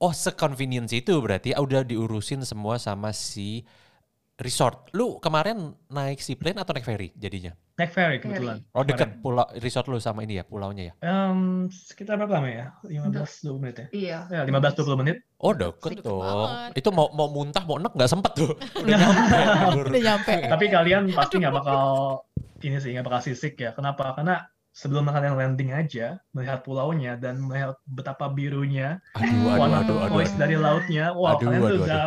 Oh, 0.00 0.12
seconvenience 0.12 0.92
itu 0.96 1.12
berarti 1.20 1.52
ah, 1.52 1.60
udah 1.60 1.84
diurusin 1.84 2.40
semua 2.44 2.76
sama 2.80 3.12
si 3.12 3.64
resort. 4.40 4.88
Lu 4.96 5.20
kemarin 5.20 5.76
naik 5.92 6.24
si 6.24 6.36
plane 6.36 6.60
atau 6.60 6.72
naik 6.72 6.88
ferry 6.88 7.12
jadinya? 7.16 7.52
Naik 7.76 7.92
ferry 7.92 8.16
kebetulan. 8.20 8.64
Oh, 8.72 8.84
deket 8.84 9.20
pulau 9.20 9.44
resort 9.60 9.88
lu 9.88 10.00
sama 10.00 10.24
ini 10.24 10.40
ya, 10.40 10.44
pulaunya 10.44 10.92
ya? 10.92 10.94
Em, 11.04 11.68
sekitar 11.68 12.16
berapa 12.16 12.40
lama 12.40 12.48
ya? 12.48 12.66
15-20 12.84 13.60
menit 13.60 13.76
ya? 13.76 13.86
Iya. 13.92 14.18
Ya, 14.28 14.40
15-20 14.48 15.00
menit. 15.00 15.16
Oh, 15.40 15.52
deket 15.52 16.00
banget. 16.00 16.72
Itu 16.80 16.88
mau 16.92 17.12
mau 17.12 17.28
muntah, 17.28 17.64
mau 17.64 17.76
enek 17.76 17.92
nggak 17.96 18.10
sempet 18.10 18.32
tuh. 18.36 18.52
Udah 18.84 18.96
nyampe. 18.96 19.38
Udah 19.84 20.02
nyampe. 20.12 20.34
Tapi 20.48 20.64
kalian 20.68 21.02
pasti 21.12 21.34
nggak 21.40 21.54
bakal 21.56 21.80
ini 22.64 22.76
sih 22.80 22.96
nggak 22.96 23.04
bakal 23.04 23.20
sisik 23.20 23.56
ya. 23.60 23.72
Kenapa? 23.76 24.16
Karena 24.16 24.44
sebelum 24.70 25.10
kalian 25.10 25.34
landing 25.34 25.70
aja 25.74 26.22
melihat 26.30 26.62
pulaunya 26.62 27.18
dan 27.18 27.42
melihat 27.42 27.74
betapa 27.90 28.30
birunya 28.30 29.02
Aduh, 29.18 29.50
aduh, 29.50 29.58
warna 29.58 29.78
aduh, 29.82 29.82
aduh. 29.82 29.98
turquoise 30.06 30.34
dari 30.38 30.56
lautnya, 30.56 31.10
wah 31.12 31.34
Aduh, 31.34 31.46
kalian 31.50 31.60
tuh 31.60 31.68
aduh, 31.68 31.84
udah 31.86 32.04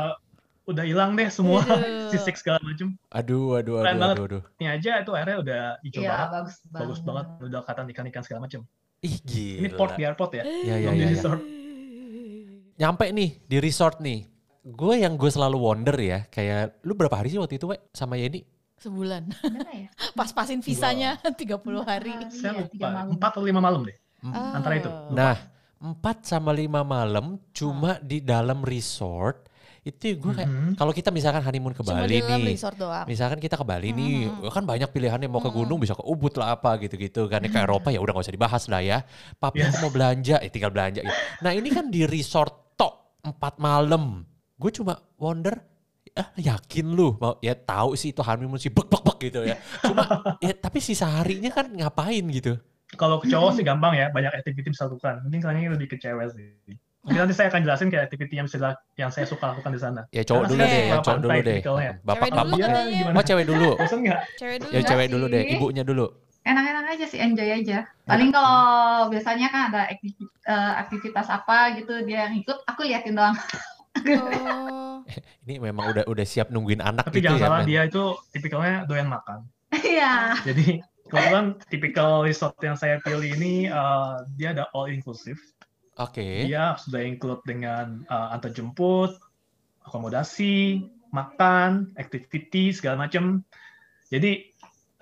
udah 0.64 0.84
hilang 0.88 1.12
deh 1.20 1.28
semua 1.28 1.60
Aduh. 1.68 2.08
sisik 2.16 2.40
segala 2.40 2.64
macam. 2.64 2.96
Aduh, 3.12 3.60
aduh, 3.60 3.74
Keren 3.84 3.92
aduh, 3.92 4.00
banget. 4.00 4.16
aduh, 4.16 4.26
aduh. 4.32 4.44
Ini 4.64 4.68
aja 4.80 4.92
itu 5.04 5.12
airnya 5.12 5.38
udah 5.44 5.62
hijau 5.84 6.02
Iya, 6.02 6.10
banget, 6.16 6.30
bagus 6.32 6.56
banget. 6.56 6.80
bagus 6.80 7.00
banget, 7.04 7.26
udah 7.52 7.60
kelihatan 7.68 7.86
ikan-ikan 7.92 8.24
segala 8.24 8.40
macam. 8.48 8.62
Ih, 9.04 9.16
gila. 9.20 9.60
Ini 9.60 9.68
port 9.76 9.94
di 10.00 10.04
airport 10.08 10.32
ya, 10.40 10.44
Ya, 10.64 10.76
ya, 10.80 10.92
ya, 10.96 11.08
ya. 11.12 11.34
Nyampe 12.80 13.06
nih 13.12 13.30
di 13.46 13.58
resort 13.60 14.00
nih. 14.00 14.32
Gue 14.64 15.04
yang 15.04 15.20
gue 15.20 15.28
selalu 15.28 15.60
wonder 15.60 16.00
ya, 16.00 16.24
kayak 16.32 16.80
lu 16.88 16.96
berapa 16.96 17.20
hari 17.20 17.36
sih 17.36 17.40
waktu 17.44 17.60
itu, 17.60 17.68
we, 17.68 17.76
sama 17.92 18.16
Yeni? 18.16 18.48
Sebulan. 18.84 19.24
Ya? 19.72 19.88
Pas-pasin 20.20 20.60
visanya 20.60 21.16
30 21.24 21.40
hari. 21.82 22.12
Saya 22.30 22.68
tiga 22.68 22.68
lupa, 22.68 22.88
malam. 22.92 23.16
empat 23.16 23.30
atau 23.32 23.44
lima 23.44 23.60
malam 23.60 23.82
deh. 23.82 23.96
Hmm. 24.20 24.56
Antara 24.56 24.76
itu. 24.76 24.92
Oh. 24.92 25.12
Nah, 25.12 25.36
4 25.80 25.96
sama 26.22 26.52
5 26.52 26.84
malam 26.84 27.40
cuma 27.52 28.00
di 28.00 28.20
dalam 28.20 28.60
resort. 28.60 29.48
Itu 29.84 30.16
gue 30.16 30.32
kayak, 30.32 30.48
Mhm. 30.48 30.72
kalau 30.80 30.96
kita 30.96 31.12
misalkan 31.12 31.44
honeymoon 31.44 31.76
ke 31.76 31.84
Cuma 31.84 32.00
Bali 32.00 32.24
nih. 32.24 32.56
resort 32.56 32.80
doang. 32.80 33.04
Misalkan 33.04 33.36
kita 33.36 33.60
ke 33.60 33.68
Bali 33.68 33.92
nih, 33.92 34.32
Mhm. 34.32 34.48
kan 34.48 34.64
banyak 34.64 34.88
pilihannya 34.88 35.28
mau 35.28 35.44
ke 35.44 35.52
gunung 35.52 35.76
bisa 35.76 35.92
ke 35.92 36.00
Ubud 36.02 36.40
lah 36.40 36.56
apa 36.56 36.80
gitu-gitu 36.80 37.28
kan. 37.28 37.44
Ke 37.44 37.60
Eropa 37.60 37.92
ya 37.92 38.00
udah 38.00 38.16
gak 38.16 38.24
usah 38.24 38.32
dibahas 38.32 38.64
lah 38.72 38.80
ya. 38.80 39.04
Papi 39.36 39.60
Yes. 39.60 39.76
aku 39.76 39.84
mau 39.84 39.92
belanja, 39.92 40.40
eh 40.40 40.48
tinggal 40.48 40.72
belanja. 40.72 41.04
gitu. 41.04 41.12
Nah 41.44 41.52
ini 41.52 41.68
kan 41.68 41.92
di 41.92 42.08
resort 42.08 42.80
tok 42.80 43.20
4 43.22 43.60
malam. 43.60 44.24
Gue 44.56 44.72
cuma 44.72 44.96
wonder, 45.20 45.60
ah 46.14 46.30
yakin 46.38 46.94
lu 46.94 47.18
mau 47.18 47.42
ya 47.42 47.58
tahu 47.58 47.98
sih 47.98 48.14
itu 48.14 48.22
honeymoon 48.22 48.62
sih 48.62 48.70
bek 48.70 48.86
bek 48.86 49.02
bek 49.02 49.18
gitu 49.34 49.40
ya. 49.50 49.58
Cuma 49.82 50.06
ya 50.38 50.54
tapi 50.54 50.78
sisa 50.78 51.10
harinya 51.10 51.50
kan 51.50 51.74
ngapain 51.74 52.22
gitu. 52.30 52.58
Kalau 52.94 53.18
ke 53.18 53.26
cowok 53.26 53.58
sih 53.58 53.66
gampang 53.66 53.98
ya, 53.98 54.14
banyak 54.14 54.30
activity 54.30 54.70
bisa 54.70 54.86
lakukan. 54.86 55.26
Mungkin 55.26 55.42
kalian 55.42 55.60
ini 55.66 55.70
lebih 55.74 55.90
ke 55.90 55.98
cewek 55.98 56.30
sih. 56.38 56.78
Mungkin 57.04 57.20
nanti 57.26 57.34
saya 57.34 57.50
akan 57.50 57.66
jelasin 57.66 57.90
kayak 57.90 58.06
activity 58.08 58.38
yang 58.38 58.46
bisa 58.46 58.78
yang 58.96 59.10
saya 59.10 59.26
suka 59.26 59.50
lakukan 59.50 59.74
di 59.74 59.82
sana. 59.82 60.02
Ya 60.14 60.22
cowok 60.22 60.46
Karena 60.46 60.54
dulu 60.54 60.62
deh, 60.64 60.84
yang 60.86 61.02
cowok 61.02 61.20
dulu 61.20 61.40
deh. 61.42 61.60
Bapak 62.06 62.28
bapak. 62.30 62.58
Katanya. 62.62 62.94
gimana? 62.94 63.16
Oh 63.18 63.24
cewek 63.26 63.46
dulu. 63.50 63.70
Bosan 63.76 64.00
nggak? 64.06 64.22
Cewek 64.38 64.58
dulu. 64.62 64.72
Ya 64.72 64.82
cewek 64.86 65.08
dulu 65.10 65.26
deh, 65.26 65.44
ibunya 65.50 65.84
dulu. 65.84 66.06
Enak-enak 66.44 66.86
aja 66.94 67.06
sih, 67.08 67.20
enjoy 67.24 67.50
aja. 67.50 67.88
Paling 68.04 68.30
kalau 68.30 69.08
biasanya 69.08 69.48
kan 69.48 69.62
ada 69.72 69.88
aktivi- 69.90 70.32
eh, 70.44 70.74
aktivitas 70.76 71.28
apa 71.32 71.80
gitu 71.80 72.04
dia 72.04 72.28
yang 72.28 72.36
ikut, 72.36 72.68
aku 72.70 72.84
liatin 72.86 73.16
doang. 73.18 73.34
Oh. 73.94 75.06
Ini 75.46 75.60
memang 75.60 75.94
udah 75.94 76.04
udah 76.08 76.26
siap 76.26 76.50
nungguin 76.50 76.82
anak 76.82 77.12
Tapi 77.12 77.22
gitu 77.22 77.36
jangan 77.36 77.40
ya. 77.40 77.44
salah, 77.46 77.60
men. 77.62 77.68
dia 77.70 77.82
itu 77.86 78.04
tipikalnya 78.34 78.76
doyan 78.88 79.10
makan. 79.12 79.40
Iya. 79.74 80.38
Jadi 80.48 80.80
kebetulan 81.10 81.46
tipikal 81.70 82.26
resort 82.26 82.58
yang 82.64 82.78
saya 82.80 82.98
pilih 83.04 83.36
ini 83.38 83.70
eh, 83.70 84.14
dia 84.40 84.56
ada 84.56 84.70
all 84.74 84.90
inclusive. 84.90 85.38
Oke. 86.02 86.50
Dia 86.50 86.74
sudah 86.80 87.02
include 87.06 87.44
dengan 87.46 88.02
eh, 88.08 88.28
antar 88.34 88.50
jemput, 88.56 89.14
akomodasi, 89.86 90.88
makan, 91.14 91.94
activity 92.00 92.74
segala 92.74 93.06
macam. 93.06 93.46
Jadi 94.10 94.50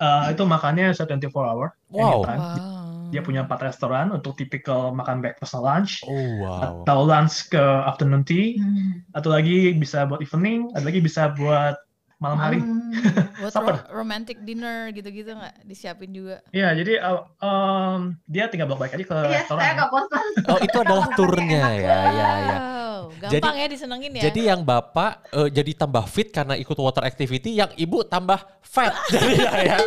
eh, 0.02 0.24
itu 0.28 0.42
makannya 0.44 0.92
bisa 0.92 1.08
24 1.08 1.32
hour. 1.32 1.68
Wow. 1.88 2.26
anytime. 2.26 2.40
Wow. 2.40 2.81
Dia 3.12 3.20
punya 3.20 3.44
empat 3.44 3.60
restoran 3.62 4.08
untuk 4.08 4.34
tipikal 4.34 4.90
makan 4.90 5.20
breakfast 5.20 5.52
atau 5.52 5.62
lunch, 5.62 6.00
Oh 6.02 6.16
wow. 6.40 6.80
atau 6.82 7.04
lunch 7.04 7.52
ke 7.52 7.60
afternoon 7.60 8.24
tea, 8.24 8.56
Hmm. 8.56 9.04
atau 9.12 9.28
lagi 9.28 9.76
bisa 9.76 10.08
buat 10.08 10.24
evening, 10.24 10.72
ada 10.72 10.82
lagi 10.82 11.04
bisa 11.04 11.28
buat 11.36 11.76
malam 12.16 12.38
hari. 12.40 12.58
Hmm. 12.62 12.80
Buat 13.42 13.50
Supper. 13.50 13.74
ro- 13.82 13.86
romantic 13.98 14.38
dinner 14.46 14.94
gitu-gitu 14.94 15.34
nggak 15.34 15.66
disiapin 15.66 16.14
juga. 16.14 16.38
Iya, 16.54 16.70
jadi 16.78 17.02
uh, 17.02 17.26
um, 17.42 18.14
dia 18.30 18.46
tinggal 18.46 18.70
bolak 18.70 18.86
balik 18.86 18.94
aja 18.94 19.04
ke 19.10 19.18
Iya, 19.26 19.38
restoran. 19.42 19.60
saya 19.60 19.72
gak 19.74 19.90
bosan. 19.90 20.24
Oh 20.46 20.58
itu 20.62 20.76
adalah 20.78 21.06
turnya 21.18 21.64
ya, 21.74 21.98
ya, 22.06 22.30
ya. 22.38 22.58
Wow, 23.02 23.18
gampang 23.18 23.54
ya 23.56 23.66
disenengin 23.66 24.12
ya. 24.14 24.22
Jadi 24.30 24.40
yang 24.46 24.62
bapak 24.62 25.12
eh, 25.30 25.48
jadi 25.50 25.72
tambah 25.74 26.04
fit 26.06 26.30
karena 26.30 26.54
ikut 26.54 26.76
water 26.76 27.02
activity, 27.02 27.58
yang 27.58 27.70
ibu 27.74 28.02
tambah 28.02 28.38
fat. 28.62 28.94
jadi 29.14 29.34
ya, 29.36 29.50
ya. 29.74 29.78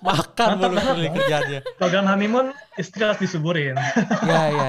makan 0.00 0.48
mulu 0.56 0.78
kerjaannya. 1.14 1.60
Program 1.76 2.04
honeymoon 2.06 2.46
istri 2.76 3.02
harus 3.02 3.18
disuburin. 3.18 3.74
Ya 4.30 4.42
ya. 4.48 4.68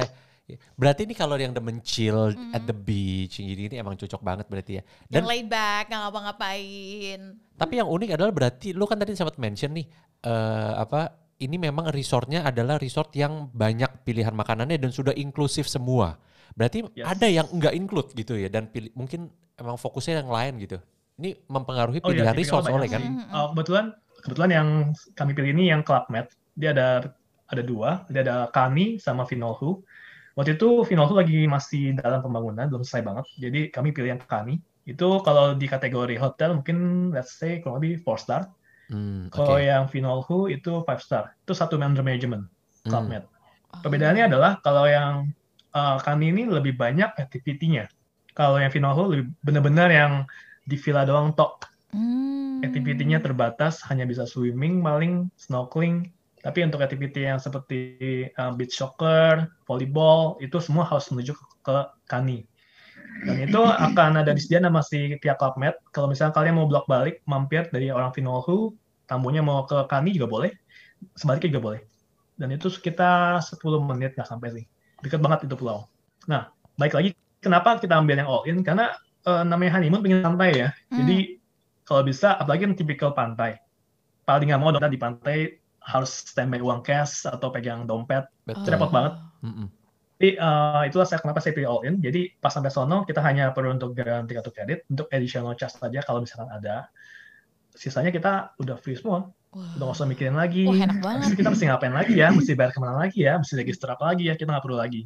Berarti 0.75 1.07
ini 1.07 1.15
kalau 1.15 1.39
yang 1.39 1.55
demen 1.55 1.79
chill 1.79 2.35
Mm. 2.35 2.51
at 2.51 2.67
the 2.67 2.75
beach 2.75 3.39
gini 3.39 3.71
ini 3.71 3.79
emang 3.79 3.95
cocok 3.95 4.19
banget 4.19 4.45
berarti 4.51 4.71
ya. 4.79 4.83
Yang 5.07 5.23
Dan 5.23 5.23
laid 5.23 5.47
back, 5.47 5.83
nggak 5.87 6.01
ngapa-ngapain. 6.03 7.21
tapi 7.55 7.73
yang 7.77 7.87
unik 7.87 8.17
adalah 8.17 8.33
berarti 8.33 8.73
lu 8.73 8.83
kan 8.83 8.97
tadi 8.97 9.13
sempat 9.13 9.37
mention 9.37 9.69
nih 9.71 9.85
eh 10.21 10.73
apa 10.75 11.13
ini 11.39 11.57
memang 11.57 11.89
resortnya 11.89 12.41
adalah 12.43 12.77
resort 12.77 13.13
yang 13.15 13.49
banyak 13.49 14.01
pilihan 14.03 14.33
makanannya 14.33 14.77
dan 14.77 14.91
sudah 14.91 15.13
inklusif 15.15 15.65
semua. 15.65 16.19
Berarti 16.53 16.79
Yes. 16.93 17.07
ada 17.07 17.27
yang 17.27 17.47
enggak 17.49 17.73
include 17.73 18.09
gitu 18.13 18.33
ya 18.35 18.47
dan 18.47 18.67
pilih, 18.67 18.91
mungkin 18.93 19.29
emang 19.55 19.75
fokusnya 19.75 20.21
yang 20.21 20.29
lain 20.29 20.53
gitu. 20.59 20.77
Ini 21.17 21.37
mempengaruhi 21.45 22.01
Oh 22.01 22.09
iya, 22.09 22.25
pilihan 22.25 22.35
resort 22.35 22.65
banyak 22.65 22.71
soalnya 22.73 22.89
kan. 22.89 23.01
Uh, 23.29 23.47
kebetulan 23.53 23.85
kebetulan 24.21 24.51
yang 24.51 24.67
kami 25.13 25.31
pilih 25.33 25.51
ini 25.53 25.63
yang 25.69 25.81
Club 25.81 26.09
Med. 26.09 26.27
Dia 26.53 26.73
ada 26.73 27.13
ada 27.47 27.63
dua, 27.63 28.03
dia 28.07 28.21
ada 28.21 28.47
kami 28.49 28.97
sama 28.97 29.23
Vinolhu. 29.23 29.83
Waktu 30.33 30.55
itu 30.55 30.87
Vinolhu 30.87 31.13
lagi 31.13 31.43
masih 31.45 31.93
dalam 31.95 32.23
pembangunan, 32.23 32.65
belum 32.65 32.81
selesai 32.81 33.03
banget. 33.03 33.25
Jadi 33.37 33.59
kami 33.69 33.91
pilih 33.91 34.15
yang 34.15 34.21
kami. 34.23 34.57
Itu 34.81 35.21
kalau 35.21 35.53
di 35.53 35.67
kategori 35.67 36.15
hotel 36.17 36.57
mungkin 36.57 36.77
let's 37.11 37.35
say 37.35 37.59
kurang 37.59 37.83
lebih 37.83 38.01
4 38.01 38.17
star. 38.17 38.41
Hmm, 38.91 39.31
Kalau 39.31 39.55
oke. 39.55 39.63
yang 39.63 39.85
Vinolhu 39.87 40.47
itu 40.47 40.71
5 40.83 40.99
star. 40.99 41.35
Itu 41.39 41.53
satu 41.53 41.75
member 41.77 42.01
management 42.01 42.47
Club 42.83 43.05
Hmm. 43.05 43.11
Med. 43.11 43.23
Perbedaannya 43.71 44.27
adalah 44.27 44.59
kalau 44.59 44.83
yang 44.83 45.31
uh, 45.75 45.97
kami 46.01 46.31
ini 46.31 46.47
lebih 46.47 46.75
banyak 46.75 47.11
activity-nya. 47.17 47.87
Kalau 48.31 48.59
yang 48.59 48.71
Vinolhu 48.71 49.11
lebih 49.11 49.25
benar-benar 49.43 49.91
yang 49.91 50.23
di 50.65 50.77
villa 50.79 51.03
doang 51.03 51.35
tok. 51.35 51.67
Hmm. 51.91 52.63
Activity-nya 52.63 53.19
terbatas, 53.19 53.83
hanya 53.91 54.07
bisa 54.07 54.23
swimming, 54.23 54.79
maling, 54.79 55.27
snorkeling. 55.35 56.07
Tapi 56.41 56.65
untuk 56.65 56.81
activity 56.81 57.27
yang 57.27 57.37
seperti 57.37 57.79
uh, 58.39 58.55
beach 58.55 58.73
soccer, 58.73 59.51
volleyball, 59.67 60.39
itu 60.41 60.57
semua 60.57 60.87
harus 60.87 61.11
menuju 61.11 61.35
ke, 61.35 61.45
ke 61.61 61.75
Kani. 62.09 62.47
Dan 63.21 63.37
itu 63.43 63.59
akan 63.61 64.23
ada 64.23 64.31
disediakan 64.33 64.71
sama 64.71 64.81
si 64.81 65.19
pihak 65.19 65.37
Club 65.37 65.59
Med. 65.59 65.75
Kalau 65.93 66.09
misalnya 66.09 66.33
kalian 66.33 66.57
mau 66.57 66.65
blok 66.65 66.87
balik, 66.89 67.21
mampir 67.27 67.67
dari 67.69 67.91
orang 67.93 68.09
Vinolhu, 68.15 68.73
tamunya 69.05 69.43
mau 69.43 69.67
ke 69.67 69.85
Kani 69.85 70.15
juga 70.15 70.27
boleh, 70.31 70.51
sebaliknya 71.13 71.59
juga 71.59 71.63
boleh. 71.67 71.81
Dan 72.39 72.49
itu 72.55 72.71
sekitar 72.71 73.43
10 73.43 73.61
menit 73.83 74.17
nggak 74.17 74.25
sampai 74.25 74.49
sih. 74.55 74.65
Dekat 75.01 75.19
banget 75.21 75.49
itu 75.49 75.55
pulau. 75.57 75.89
Nah, 76.29 76.53
baik 76.77 76.93
lagi, 76.93 77.17
kenapa 77.41 77.77
kita 77.81 77.97
ambil 77.97 78.21
yang 78.21 78.29
all 78.29 78.45
in? 78.45 78.61
Karena 78.61 78.93
eh, 79.25 79.43
namanya 79.45 79.81
honeymoon 79.81 80.01
pengen 80.01 80.21
santai 80.21 80.49
ya. 80.53 80.69
Hmm. 80.93 80.97
Jadi 81.03 81.17
kalau 81.85 82.01
bisa, 82.05 82.37
apalagi 82.37 82.69
yang 82.69 82.77
tipikal 82.77 83.11
pantai. 83.11 83.57
Paling 84.23 84.53
nggak 84.53 84.61
mau 84.61 84.71
dong 84.71 84.85
di 84.85 85.01
pantai 85.01 85.37
harus 85.81 86.29
standby 86.29 86.61
uang 86.61 86.85
cash 86.85 87.25
atau 87.25 87.49
pegang 87.49 87.89
dompet. 87.89 88.29
Betul. 88.45 88.77
Repot 88.77 88.93
banget. 88.93 89.17
Mm-mm. 89.41 89.67
Jadi 90.21 90.37
eh, 90.37 90.81
itulah 90.85 91.07
saya 91.09 91.17
kenapa 91.17 91.41
saya 91.41 91.57
pilih 91.57 91.69
all 91.73 91.81
in. 91.89 91.97
Jadi 91.97 92.37
pas 92.37 92.53
sampai 92.53 92.69
sono 92.69 93.01
kita 93.09 93.25
hanya 93.25 93.49
perlu 93.49 93.73
untuk 93.73 93.97
garansi 93.97 94.37
kartu 94.37 94.53
kredit 94.53 94.85
untuk 94.93 95.09
additional 95.09 95.57
charge 95.57 95.73
saja 95.81 95.99
kalau 96.05 96.21
misalkan 96.21 96.53
ada. 96.53 96.93
Sisanya 97.73 98.13
kita 98.13 98.53
udah 98.61 98.77
free 98.77 98.93
semua. 98.93 99.33
Wah. 99.51 99.75
Udah 99.75 99.85
nggak 99.91 99.97
usah 99.99 100.07
mikirin 100.07 100.35
lagi. 100.39 100.63
Wah, 100.63 100.79
enak 100.79 100.99
banget. 101.03 101.27
Terus 101.27 101.37
kita 101.43 101.49
mesti 101.51 101.65
ngapain 101.67 101.93
lagi 101.95 102.13
ya? 102.15 102.27
Mesti 102.31 102.51
bayar 102.55 102.71
ke 102.71 102.79
mana 102.79 102.95
lagi 102.95 103.19
ya? 103.27 103.33
Mesti 103.35 103.53
register 103.59 103.87
apa 103.91 104.03
lagi 104.07 104.31
ya? 104.31 104.33
Kita 104.39 104.47
nggak 104.47 104.63
perlu 104.63 104.77
lagi. 104.79 105.01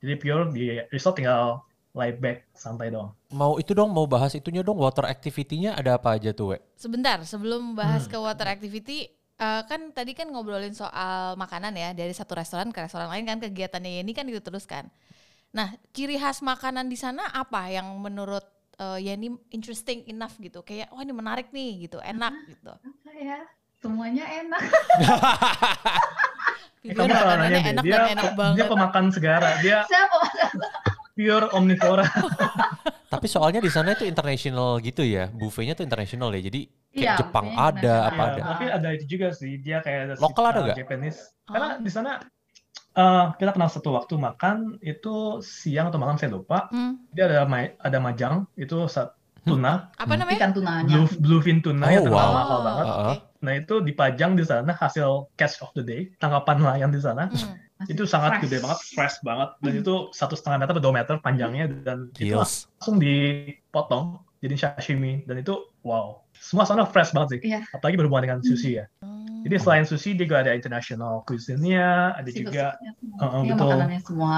Jadi 0.00 0.14
pure 0.16 0.42
di 0.54 0.78
resort 0.94 1.18
tinggal 1.18 1.60
laid 1.90 2.22
back, 2.22 2.46
santai 2.54 2.94
doang. 2.94 3.10
Mau 3.34 3.58
itu 3.58 3.74
dong, 3.74 3.90
mau 3.90 4.06
bahas 4.06 4.30
itunya 4.38 4.62
dong, 4.62 4.78
water 4.78 5.02
activity-nya 5.10 5.74
ada 5.74 5.98
apa 5.98 6.14
aja 6.14 6.30
tuh, 6.30 6.54
We? 6.54 6.58
Sebentar, 6.78 7.18
sebelum 7.26 7.74
bahas 7.74 8.06
Hmm. 8.06 8.14
ke 8.14 8.18
water 8.22 8.46
activity, 8.46 9.10
eh, 9.36 9.62
kan 9.66 9.90
tadi 9.90 10.14
kan 10.14 10.30
ngobrolin 10.30 10.70
soal 10.70 11.34
makanan 11.34 11.74
ya, 11.74 11.90
dari 11.90 12.14
satu 12.14 12.38
restoran 12.38 12.70
ke 12.70 12.78
restoran 12.78 13.10
lain 13.10 13.26
kan 13.26 13.42
kegiatannya 13.42 14.06
ini 14.06 14.14
kan 14.14 14.22
itu 14.30 14.38
terus 14.38 14.70
kan. 14.70 14.86
Nah, 15.50 15.74
ciri 15.90 16.14
khas 16.14 16.46
makanan 16.46 16.86
di 16.86 16.94
sana 16.94 17.26
apa 17.26 17.66
yang 17.66 17.90
menurut 17.98 18.46
eh, 18.80 18.98
ya 19.04 19.12
ini 19.18 19.34
interesting 19.50 20.06
enough 20.06 20.38
gitu, 20.38 20.62
kayak 20.62 20.88
wah 20.94 21.02
ini 21.02 21.12
menarik 21.12 21.50
nih 21.50 21.90
gitu, 21.90 21.98
enak 22.00 22.32
gitu. 22.48 22.70
Apa 22.70 23.10
ya? 23.18 23.44
Semuanya 23.80 24.24
enak. 24.28 24.62
Eh, 26.80 26.96
Bibir 26.96 26.96
kamu 26.96 27.12
makanannya 27.12 27.44
nanya 27.52 27.70
enak 27.76 27.84
Dia, 27.84 27.92
dan 27.92 28.04
enak 28.08 28.24
dia 28.24 28.38
banget. 28.40 28.66
pemakan 28.72 29.04
segara. 29.12 29.48
Dia 29.60 29.78
pure 31.12 31.46
omnivora. 31.52 32.08
Tapi 33.12 33.26
soalnya 33.28 33.60
di 33.60 33.68
sana 33.68 33.92
itu 33.92 34.08
international 34.08 34.80
gitu 34.80 35.04
ya, 35.04 35.28
buffetnya 35.28 35.76
tuh 35.76 35.84
international 35.84 36.32
ya. 36.32 36.40
Jadi 36.40 36.60
kayak 36.88 36.96
Iya, 36.96 37.12
Jepang 37.20 37.52
ada, 37.52 37.94
apa 38.08 38.16
Iya, 38.16 38.32
ada. 38.32 38.40
Tapi 38.48 38.64
ada 38.72 38.88
itu 38.96 39.04
juga 39.06 39.28
sih, 39.28 39.60
dia 39.60 39.84
kayak 39.84 40.00
ada 40.00 40.14
Lokal 40.16 40.44
ada 40.46 40.56
uh, 40.56 40.62
nggak? 40.64 40.76
Japanese. 40.80 41.20
Oh. 41.20 41.52
Karena 41.52 41.68
di 41.76 41.90
sana 41.92 42.10
uh, 42.96 43.24
kita 43.36 43.50
pernah 43.52 43.68
satu 43.68 43.88
waktu 43.92 44.14
makan 44.16 44.56
itu 44.80 45.14
siang 45.44 45.92
atau 45.92 46.00
malam 46.00 46.16
saya 46.16 46.32
lupa. 46.32 46.72
Hmm, 46.72 46.96
Dia 47.12 47.28
ada 47.28 47.44
ma- 47.44 47.76
ada 47.76 47.98
majang 48.00 48.48
itu 48.56 48.88
tuna, 49.44 49.92
apa 49.92 50.08
Hmm. 50.08 50.16
namanya? 50.16 50.38
Ikan 50.40 50.52
tunanya. 50.56 50.88
blue 50.96 51.12
bluefin 51.20 51.60
tuna 51.60 51.92
yang 51.92 52.08
Oh, 52.08 52.08
terkenal 52.08 52.24
wow. 52.24 52.32
mahal 52.34 52.58
banget. 52.64 52.84
oke. 52.86 52.96
Heeh. 53.04 53.16
Nah 53.40 53.52
itu 53.56 53.80
dipajang 53.80 54.36
di 54.36 54.44
sana 54.44 54.72
hasil 54.72 55.32
catch 55.34 55.60
of 55.60 55.72
the 55.72 55.80
day, 55.80 56.12
tangkapan 56.16 56.60
nelayan 56.60 56.90
di 56.90 57.00
sana. 57.00 57.28
Hmm. 57.28 57.56
Masih 57.80 57.96
Itu 57.96 58.04
sangat 58.04 58.36
fresh. 58.36 58.42
gede 58.44 58.56
banget, 58.60 58.78
fresh 58.92 59.16
banget, 59.20 59.48
dan 59.58 59.72
Hmm. 59.72 59.80
itu 59.80 59.94
satu 60.12 60.36
setengah 60.36 60.58
meter 60.60 60.72
atau 60.76 60.84
dua 60.84 60.94
meter 60.94 61.14
panjangnya 61.16 61.64
dan 61.80 62.12
itu 62.12 62.36
Gils. 62.36 62.68
langsung 62.76 63.00
dipotong 63.00 64.04
jadi 64.40 64.54
sashimi 64.56 65.24
dan 65.24 65.40
itu 65.40 65.56
wow, 65.80 66.20
semua 66.32 66.64
sana 66.64 66.84
fresh 66.84 67.12
banget 67.12 67.28
sih. 67.36 67.40
Iya. 67.48 67.64
Apalagi 67.72 67.96
berhubungan 67.96 68.24
dengan 68.28 68.40
sushi 68.40 68.76
ya. 68.76 68.86
Hmm. 69.00 69.40
Jadi 69.40 69.56
selain 69.56 69.88
sushi 69.88 70.12
dia 70.12 70.28
juga 70.28 70.44
ada 70.44 70.52
international 70.52 71.24
cuisine-nya, 71.24 72.12
ada 72.12 72.28
juga 72.28 72.76
Iya, 72.76 72.92
betul. 73.48 73.72
makanannya 73.72 74.00
semua 74.04 74.36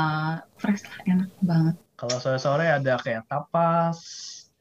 fresh 0.55 0.83
lah, 0.87 0.99
enak 1.05 1.29
banget. 1.43 1.75
kalau 1.93 2.19
sore-sore 2.19 2.67
ada 2.67 2.99
kayak 2.99 3.27
tapas, 3.27 3.99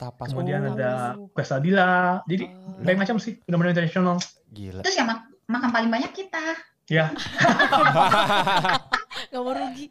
Tapas. 0.02 0.28
kemudian 0.28 0.60
Oh, 0.60 0.72
ada 0.72 0.90
quesadilla. 1.30 2.18
Jadi 2.26 2.44
Oh. 2.44 2.82
banyak 2.82 3.00
macam 3.00 3.16
sih, 3.16 3.38
benar-benar 3.40 3.72
international. 3.72 4.18
Gila. 4.50 4.82
Terus 4.82 4.96
yang 4.96 5.06
mak- 5.06 5.30
makan 5.46 5.70
paling 5.70 5.88
banyak 5.88 6.10
kita. 6.12 6.42
Ya, 6.90 7.14
Gak 9.32 9.38
mau 9.38 9.54
rugi. 9.54 9.86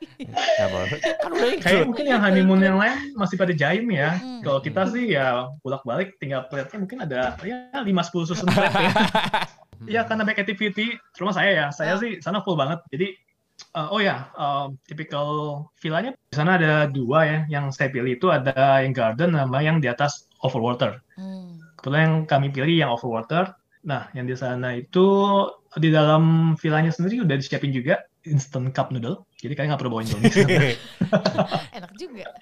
Mau. 0.60 0.84
Kan 1.18 1.30
udah 1.32 1.50
kayak 1.58 1.84
mungkin 1.88 2.06
yang 2.06 2.22
honeymoon 2.22 2.62
yang 2.62 2.78
lain 2.78 3.16
masih 3.16 3.36
pada 3.36 3.52
jaim 3.52 3.88
ya. 3.88 4.14
Hmm. 4.14 4.42
Kalau 4.42 4.60
kita 4.60 4.86
sih 4.88 5.10
ya 5.10 5.50
bolak-balik 5.62 6.18
tinggal 6.18 6.46
plate-nya 6.46 6.78
mungkin 6.78 7.00
ada 7.00 7.40
ya 7.40 7.72
5-10 7.74 7.88
susun 8.28 8.46
plate 8.46 8.76
ya. 8.82 8.94
Iya 9.82 10.02
karena 10.04 10.22
back 10.24 10.38
activity, 10.40 10.94
terutama 11.10 11.34
saya 11.34 11.50
ya, 11.50 11.66
saya 11.72 11.96
Ah. 11.96 12.00
sih 12.00 12.22
sana 12.22 12.44
full 12.44 12.54
banget. 12.54 12.84
Jadi 12.92 13.18
uh, 13.76 13.88
oh 13.92 14.02
ya, 14.04 14.32
um, 14.36 14.76
typical 14.86 15.28
villanya 15.80 16.16
di 16.32 16.36
sana 16.36 16.58
ada 16.60 16.88
dua 16.88 17.20
ya. 17.26 17.40
Yang 17.48 17.80
saya 17.80 17.90
pilih 17.90 18.18
itu 18.20 18.28
ada 18.32 18.84
yang 18.84 18.94
garden 18.94 19.36
sama 19.36 19.60
yang 19.64 19.78
di 19.80 19.88
atas 19.88 20.28
overwater. 20.44 21.02
Hmm. 21.16 21.60
Kebetulan 21.80 22.02
yang 22.02 22.16
kami 22.30 22.48
pilih 22.54 22.76
yang 22.88 22.92
overwater. 22.94 23.56
Nah, 23.82 24.14
yang 24.14 24.30
di 24.30 24.38
sana 24.38 24.78
itu 24.78 25.06
di 25.74 25.90
dalam 25.90 26.54
villanya 26.54 26.94
sendiri 26.94 27.26
udah 27.26 27.34
disiapin 27.34 27.74
juga 27.74 28.06
instant 28.28 28.70
cup 28.70 28.94
noodle. 28.94 29.26
Jadi 29.42 29.58
kalian 29.58 29.74
nggak 29.74 29.82
perlu 29.82 29.98
bawa 29.98 30.06
Indomie. 30.06 30.78
Enak 31.78 31.94
juga. 31.98 32.28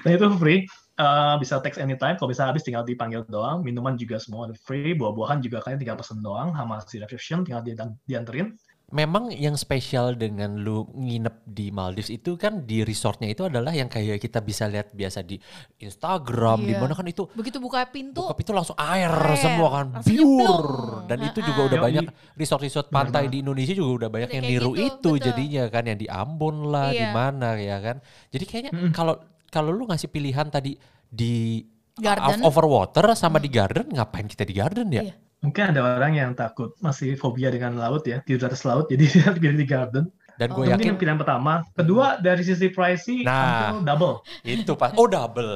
Nah 0.00 0.16
itu 0.16 0.32
free, 0.40 0.64
Eh, 1.00 1.34
bisa 1.40 1.56
text 1.64 1.80
anytime. 1.80 2.20
Kalau 2.20 2.28
bisa 2.28 2.44
habis 2.44 2.60
tinggal 2.60 2.84
dipanggil 2.84 3.24
doang. 3.24 3.64
Minuman 3.64 3.96
juga 3.96 4.20
semua 4.20 4.52
free. 4.68 4.92
Buah-buahan 4.92 5.40
juga 5.40 5.64
kalian 5.64 5.80
tinggal 5.80 5.96
pesen 5.96 6.20
doang 6.20 6.52
sama 6.52 6.76
si 6.84 7.00
reception 7.00 7.40
tinggal 7.40 7.64
di, 7.64 7.72
dianterin. 8.04 8.52
Memang 8.90 9.30
yang 9.30 9.54
spesial 9.54 10.14
dengan 10.14 10.58
lu 10.58 10.82
nginep 10.90 11.46
di 11.46 11.70
Maldives 11.70 12.10
itu 12.10 12.34
kan 12.34 12.62
di 12.62 12.82
resortnya 12.82 13.26
itu 13.26 13.42
adalah 13.42 13.70
yang 13.70 13.86
kayak 13.86 14.18
kita 14.18 14.38
bisa 14.40 14.66
lihat 14.66 14.90
biasa 14.90 15.22
di 15.22 15.38
Instagram, 15.78 16.58
di 16.60 16.72
Iya. 16.72 16.80
mana 16.80 16.92
kan 16.92 17.06
itu 17.06 17.30
Begitu 17.30 17.56
buka 17.56 17.86
pintu, 17.86 18.20
buka 18.20 18.34
pintu 18.34 18.50
langsung 18.50 18.74
air 18.76 19.06
Air, 19.06 19.36
semua 19.36 19.68
kan 19.72 19.86
pure 20.02 20.74
dan 21.06 21.18
itu 21.22 21.38
Nah, 21.38 21.46
juga 21.46 21.60
udah 21.64 21.78
Yoi. 21.78 21.86
banyak 21.86 22.06
resort-resort 22.34 22.86
pantai 22.88 23.26
di 23.26 23.40
Indonesia 23.40 23.72
juga 23.72 23.90
udah 23.96 24.10
banyak 24.10 24.28
Udah 24.28 24.36
yang 24.36 24.44
niru 24.44 24.70
gitu, 24.72 24.82
itu 24.82 25.10
betul. 25.12 25.14
jadinya 25.22 25.64
kan 25.66 25.82
yang 25.84 25.96
di 25.96 26.06
Ambon 26.06 26.56
lah 26.66 26.90
di 26.90 26.98
Iya. 27.00 27.10
mana 27.10 27.48
ya 27.56 27.78
kan 27.78 27.96
jadi 28.28 28.44
kayaknya 28.44 28.70
kalau 28.90 29.14
kalau 29.46 29.70
lu 29.70 29.86
ngasih 29.86 30.06
pilihan 30.06 30.46
tadi 30.46 30.74
di 31.06 31.62
Garden. 31.94 32.40
of- 32.40 32.46
overwater 32.48 33.12
sama 33.14 33.36
di 33.36 33.46
garden 33.46 33.86
ngapain 33.88 34.24
kita 34.24 34.42
di 34.42 34.52
garden 34.52 34.88
ya 34.88 35.02
Iya. 35.04 35.14
Mungkin 35.40 35.72
ada 35.72 35.80
orang 35.96 36.12
yang 36.12 36.30
takut 36.32 36.76
masih 36.78 37.16
fobia 37.16 37.48
dengan 37.48 37.72
laut 37.74 38.04
ya, 38.04 38.20
tidur 38.20 38.44
di 38.44 38.46
atas 38.48 38.62
laut, 38.62 38.86
jadi 38.86 39.04
dia 39.12 39.28
pilih 39.32 39.56
di 39.56 39.64
garden. 39.64 40.04
dan 40.36 40.48
Oh. 40.48 40.56
gue 40.56 40.64
Itu 40.64 40.72
yakin 40.72 40.80
mungkin 40.88 40.96
pilihan 40.96 41.18
pertama. 41.18 41.52
Kedua, 41.70 42.16
dari 42.16 42.40
sisi 42.40 42.68
pricey, 42.68 43.24
Nah. 43.24 43.80
double. 43.80 44.24
itu 44.40 44.72
pas 44.72 44.88
oh 44.94 45.04
double 45.04 45.52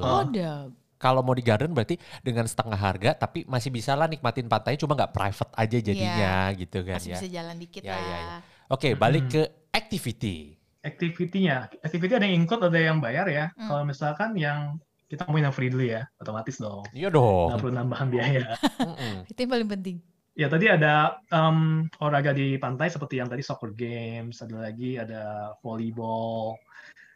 oh, 0.00 0.20
udah. 0.24 0.68
kalau 0.96 1.20
mau 1.20 1.32
di 1.32 1.40
garden 1.40 1.72
berarti 1.72 1.96
dengan 2.20 2.44
setengah 2.44 2.76
harga 2.76 3.16
tapi 3.16 3.44
masih 3.44 3.68
bisa 3.68 3.92
lah 3.92 4.04
nikmatin 4.04 4.44
pantainya 4.44 4.76
cuma 4.78 4.92
nggak 4.92 5.10
private 5.10 5.52
aja 5.54 5.78
jadinya 5.80 6.32
gitu 6.52 6.78
kan 6.80 7.00
Masih 7.00 7.08
ya 7.08 7.16
bisa 7.16 7.28
jalan 7.30 7.56
dikit 7.56 7.80
Ya, 7.80 7.92
lah. 7.92 8.00
ya, 8.02 8.18
ya. 8.18 8.38
oke 8.68 8.88
balik 8.94 9.24
Mm-mm. 9.24 9.34
ke 9.34 9.42
activity 9.72 10.36
Activity-nya. 10.80 11.68
Activity 11.80 12.12
ada 12.14 12.24
yang 12.24 12.40
include, 12.40 12.64
ada 12.64 12.80
yang 12.80 12.98
bayar 12.98 13.28
ya. 13.28 13.52
Hmm. 13.52 13.68
Kalau 13.68 13.84
misalkan 13.84 14.32
yang 14.32 14.80
kita 15.10 15.26
ngomongin 15.26 15.50
yang 15.50 15.56
free 15.56 15.70
dulu 15.74 15.84
ya, 15.84 16.06
otomatis 16.22 16.56
dong. 16.56 16.86
iya 16.94 17.10
dong 17.10 17.50
Nggak 17.50 17.58
perlu 17.58 17.74
nambahan 17.74 18.08
biaya. 18.08 18.54
Itu 19.30 19.38
yang 19.42 19.50
paling 19.50 19.68
penting. 19.68 19.96
Ya 20.38 20.46
tadi 20.46 20.70
ada 20.70 21.18
em, 21.28 21.90
olahraga 21.98 22.30
di 22.30 22.54
pantai 22.56 22.86
seperti 22.88 23.18
yang 23.18 23.26
tadi 23.26 23.42
soccer 23.42 23.74
games, 23.74 24.38
ada 24.40 24.70
lagi 24.70 24.94
ada 24.96 25.52
volleyball, 25.60 26.54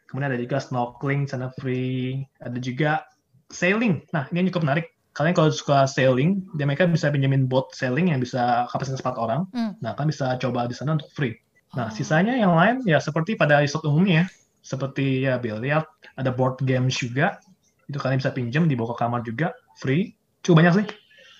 kemudian 0.05 0.29
ada 0.29 0.37
juga 0.37 0.59
snorkeling 0.59 1.25
sana 1.25 1.49
free, 1.57 2.21
ada 2.43 2.59
juga 2.59 3.07
sailing. 3.49 4.03
Nah 4.11 4.27
ini 4.29 4.43
yang 4.43 4.47
cukup 4.51 4.67
menarik. 4.67 4.87
Kalian 5.15 5.31
kalau 5.31 5.47
suka 5.47 5.87
sailing, 5.87 6.43
dia 6.59 6.67
mereka 6.67 6.83
bisa 6.91 7.07
pinjamin 7.07 7.47
boat 7.47 7.71
sailing 7.71 8.11
yang 8.11 8.19
bisa 8.19 8.67
kapasitas 8.67 8.99
4 8.99 9.15
orang. 9.15 9.47
Hmm. 9.55 9.71
Nah 9.79 9.95
kalian 9.95 10.11
bisa 10.11 10.35
coba 10.35 10.67
di 10.67 10.75
sana 10.75 10.99
untuk 10.99 11.07
free. 11.15 11.39
Nah 11.71 11.87
Oh. 11.87 11.91
sisanya 11.95 12.35
yang 12.35 12.51
lain 12.51 12.83
ya 12.83 12.99
seperti 12.99 13.39
pada 13.39 13.63
resort 13.63 13.87
umumnya, 13.87 14.27
seperti 14.59 15.23
ya 15.23 15.39
biliar, 15.39 15.87
ada 16.19 16.35
board 16.35 16.59
games 16.67 16.99
juga. 16.99 17.39
Itu 17.85 17.97
kalian 18.01 18.19
bisa 18.21 18.33
pinjam 18.33 18.65
dibawa 18.65 18.93
ke 18.93 18.97
kamar 19.01 19.21
juga, 19.21 19.53
free. 19.77 20.17
Cukup 20.41 20.61
banyak 20.61 20.73
sih. 20.81 20.85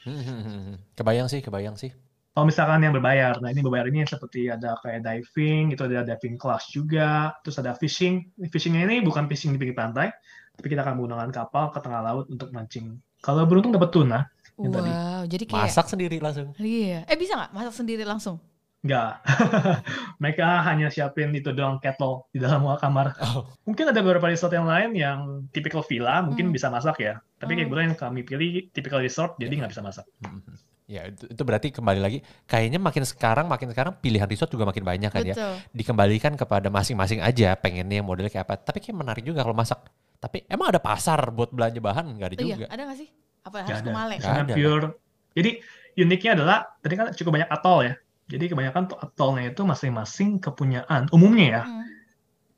kebayang 0.97 1.27
sih, 1.29 1.41
kebayang 1.41 1.75
sih. 1.77 1.91
Kalau 2.35 2.51
misalkan 2.51 2.83
yang 2.83 2.91
berbayar, 2.91 3.39
nah 3.39 3.47
ini 3.47 3.63
berbayar 3.63 3.87
ini 3.87 4.03
seperti 4.03 4.51
ada 4.51 4.75
kayak 4.83 5.07
diving, 5.07 5.71
itu 5.71 5.87
ada 5.87 6.03
diving 6.03 6.35
class 6.35 6.67
juga, 6.67 7.31
terus 7.39 7.55
ada 7.63 7.71
fishing. 7.71 8.27
Fishingnya 8.51 8.83
ini 8.91 8.99
bukan 8.99 9.23
fishing 9.31 9.55
di 9.55 9.57
pinggir 9.57 9.71
pantai, 9.71 10.11
tapi 10.51 10.67
kita 10.67 10.83
akan 10.83 10.99
menggunakan 10.99 11.31
kapal 11.31 11.71
ke 11.71 11.79
tengah 11.79 12.03
laut 12.03 12.27
untuk 12.27 12.51
mancing. 12.51 12.99
Kalau 13.23 13.47
beruntung 13.47 13.71
dapat 13.71 13.87
tuna, 13.87 14.19
Yang 14.59 14.71
tadi. 14.71 14.91
Wow, 14.91 15.21
jadi 15.27 15.43
kayak 15.47 15.63
Masak 15.67 15.87
sendiri 15.91 16.17
langsung. 16.19 16.47
Iya. 16.59 16.99
Eh 17.07 17.17
bisa 17.19 17.35
nggak 17.35 17.51
masak 17.55 17.75
sendiri 17.75 18.03
langsung? 18.07 18.39
Enggak. 18.85 19.11
Mereka 20.21 20.45
hanya 20.63 20.87
siapin 20.87 21.33
itu 21.33 21.49
doang 21.51 21.81
kettle 21.81 22.29
di 22.29 22.37
dalam 22.37 22.61
kamar. 22.77 23.17
Oh. 23.19 23.49
Mungkin 23.65 23.89
ada 23.89 23.99
beberapa 23.99 24.29
resort 24.29 24.53
yang 24.53 24.65
lain 24.65 24.93
yang 24.93 25.19
typical 25.49 25.81
villa, 25.81 26.21
mungkin 26.21 26.49
Hmm. 26.49 26.53
bisa 26.53 26.69
masak 26.69 27.01
ya. 27.01 27.17
Tapi 27.35 27.57
kayak 27.57 27.67
Oh. 27.67 27.71
gue 27.73 27.81
yang 27.83 27.95
kami 27.95 28.21
pilih 28.21 28.69
typical 28.69 29.01
resort, 29.01 29.35
jadi 29.35 29.51
nggak 29.51 29.71
bisa 29.73 29.81
masak. 29.81 30.05
Mhm. 30.21 30.53
Ya 30.85 31.09
itu, 31.09 31.25
itu 31.25 31.41
berarti 31.41 31.73
kembali 31.73 31.97
lagi 31.97 32.21
kayaknya 32.45 32.77
makin 32.77 33.01
sekarang 33.01 33.49
makin 33.49 33.73
sekarang 33.73 33.97
pilihan 33.97 34.29
resort 34.29 34.53
juga 34.53 34.69
makin 34.69 34.85
banyak 34.85 35.09
kan 35.09 35.25
ya. 35.25 35.33
Betul. 35.33 35.53
Dikembalikan 35.73 36.37
kepada 36.37 36.69
masing-masing 36.69 37.25
aja 37.25 37.57
pengennya 37.57 37.99
yang 37.99 38.05
modelnya 38.05 38.29
kayak 38.29 38.45
apa. 38.45 38.61
Tapi 38.61 38.85
kayak 38.85 38.93
menarik 38.93 39.25
juga 39.25 39.41
kalau 39.41 39.57
masak. 39.57 39.81
Tapi 40.15 40.45
emang 40.45 40.69
ada 40.69 40.77
pasar 40.77 41.33
buat 41.33 41.49
belanja 41.49 41.81
bahan 41.81 42.05
nggak 42.21 42.27
ada 42.29 42.35
Oh, 42.37 42.45
iya, 42.45 42.55
juga. 42.55 42.67
ada 42.69 42.81
nggak 42.85 42.97
sih? 43.01 43.09
Apa 43.41 43.55
Nggak 43.57 43.65
harus 43.65 43.81
ada. 43.81 43.89
ke 43.89 43.97
Male? 43.97 44.15
Karena 44.21 44.41
ada. 44.45 44.53
pure. 44.53 44.85
Jadi 45.33 45.49
uniknya 45.97 46.31
adalah 46.37 46.57
tadi 46.77 46.93
kan 46.93 47.05
cukup 47.11 47.31
banyak 47.33 47.49
atol 47.49 47.77
ya. 47.81 47.93
Jadi 48.25 48.45
kebanyakan 48.49 48.83
tuh 48.89 48.97
atolnya 48.97 49.53
itu 49.53 49.61
masing-masing 49.61 50.41
kepunyaan. 50.41 51.05
Umumnya 51.13 51.45
ya, 51.45 51.63
Hmm. 51.63 51.85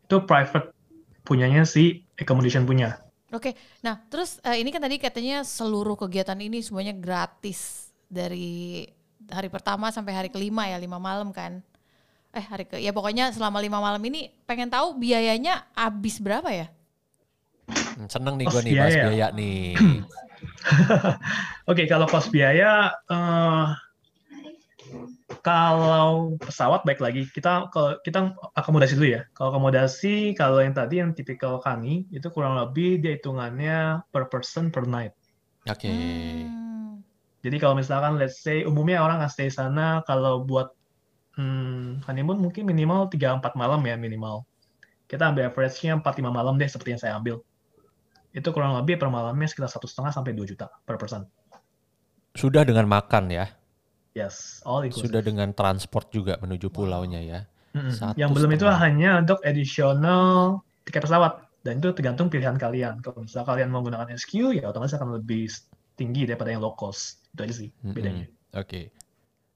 itu 0.08 0.18
private 0.24 0.72
punyanya 1.28 1.68
si 1.68 2.08
accommodation 2.16 2.64
punya. 2.64 3.04
Oke, 3.36 3.52
nah 3.84 4.00
terus 4.08 4.40
eh, 4.40 4.64
ini 4.64 4.72
kan 4.72 4.80
tadi 4.80 4.96
katanya 4.96 5.44
seluruh 5.44 6.00
kegiatan 6.00 6.40
ini 6.40 6.64
semuanya 6.64 6.96
gratis 6.96 7.92
dari 8.08 8.88
hari 9.28 9.52
pertama 9.52 9.92
sampai 9.92 10.16
hari 10.16 10.30
kelima 10.32 10.64
ya 10.64 10.80
lima 10.80 10.96
malam 10.96 11.36
kan? 11.36 11.60
Eh 12.32 12.40
hari 12.40 12.64
ke 12.64 12.80
ya 12.80 12.96
pokoknya 12.96 13.36
selama 13.36 13.60
lima 13.60 13.84
malam 13.84 14.00
ini 14.08 14.32
pengen 14.48 14.72
tahu 14.72 14.96
biayanya 14.96 15.68
habis 15.76 16.24
berapa 16.24 16.48
ya? 16.48 16.68
Hmm, 17.68 18.08
Seneng 18.08 18.40
nih 18.40 18.48
gue 18.48 18.62
nih 18.64 18.74
bahas 18.80 18.96
biaya. 18.96 19.04
biaya 19.12 19.28
nih. 19.36 19.68
Oke, 21.70 21.84
kalau 21.90 22.08
cost 22.08 22.32
biaya, 22.32 22.96
eh, 23.12 23.66
kalau 25.48 26.36
pesawat 26.44 26.84
baik 26.84 27.00
lagi 27.00 27.24
kita 27.32 27.72
ke 27.72 28.04
kita 28.04 28.36
akomodasi 28.52 29.00
dulu 29.00 29.16
ya. 29.16 29.22
Kalau 29.32 29.56
akomodasi, 29.56 30.36
kalau 30.36 30.60
yang 30.60 30.76
tadi 30.76 31.00
yang 31.00 31.16
tipikal 31.16 31.64
kami 31.64 32.04
itu 32.12 32.28
kurang 32.36 32.60
lebih 32.60 33.00
dia 33.00 33.16
hitungannya 33.16 34.04
per 34.12 34.28
person 34.28 34.68
per 34.68 34.84
night. 34.84 35.16
Oke. 35.72 35.88
Hmm. 35.88 37.00
Jadi 37.48 37.64
kalau 37.64 37.80
misalkan 37.80 38.20
let's 38.20 38.44
say 38.44 38.68
umumnya 38.68 39.00
orang 39.00 39.24
akan 39.24 39.32
stay 39.32 39.48
sana 39.48 40.04
kalau 40.04 40.44
buat 40.44 40.76
hmm, 41.40 42.04
honeymoon 42.04 42.44
mungkin 42.44 42.68
minimal 42.68 43.08
3-4 43.08 43.56
malam 43.56 43.80
ya 43.88 43.96
minimal. 43.96 44.44
Kita 45.08 45.32
ambil 45.32 45.48
average-nya 45.48 45.96
4-5 46.04 46.28
malam 46.28 46.60
deh 46.60 46.68
seperti 46.68 46.92
yang 46.92 47.00
saya 47.00 47.16
ambil. 47.16 47.40
Itu 48.36 48.52
kurang 48.52 48.76
lebih 48.76 49.00
per 49.00 49.08
malamnya 49.08 49.48
sekitar 49.48 49.72
satu 49.72 49.88
setengah 49.88 50.12
sampai 50.12 50.36
2 50.36 50.44
juta 50.44 50.68
per 50.84 51.00
person. 51.00 51.24
Sudah 52.36 52.68
dengan 52.68 52.84
makan 52.84 53.32
ya. 53.32 53.57
Yes, 54.18 54.66
all 54.66 54.82
inclusive. 54.82 55.14
Sudah 55.14 55.22
dengan 55.22 55.54
transport 55.54 56.10
juga 56.10 56.42
menuju 56.42 56.74
pulaunya 56.74 57.22
ya. 57.22 57.40
Mm-mm. 57.78 57.94
Satu 57.94 58.18
Yang 58.18 58.30
belum 58.34 58.52
itu 58.58 58.66
hanya 58.66 59.22
untuk 59.22 59.38
additional 59.46 60.66
tiket 60.90 61.06
pesawat 61.06 61.46
dan 61.62 61.78
itu 61.78 61.94
tergantung 61.94 62.34
pilihan 62.34 62.58
kalian. 62.58 63.06
Kalau 63.06 63.22
misalnya 63.22 63.46
kalian 63.46 63.70
menggunakan 63.70 64.10
SQ 64.18 64.58
ya 64.58 64.74
otomatis 64.74 64.98
akan 64.98 65.22
lebih 65.22 65.54
tinggi 65.94 66.26
daripada 66.26 66.50
yang 66.50 66.66
low 66.66 66.74
cost. 66.74 67.22
Itu 67.38 67.46
aja 67.46 67.54
sih 67.54 67.70
bedanya. 67.86 68.26
Oke. 68.58 68.90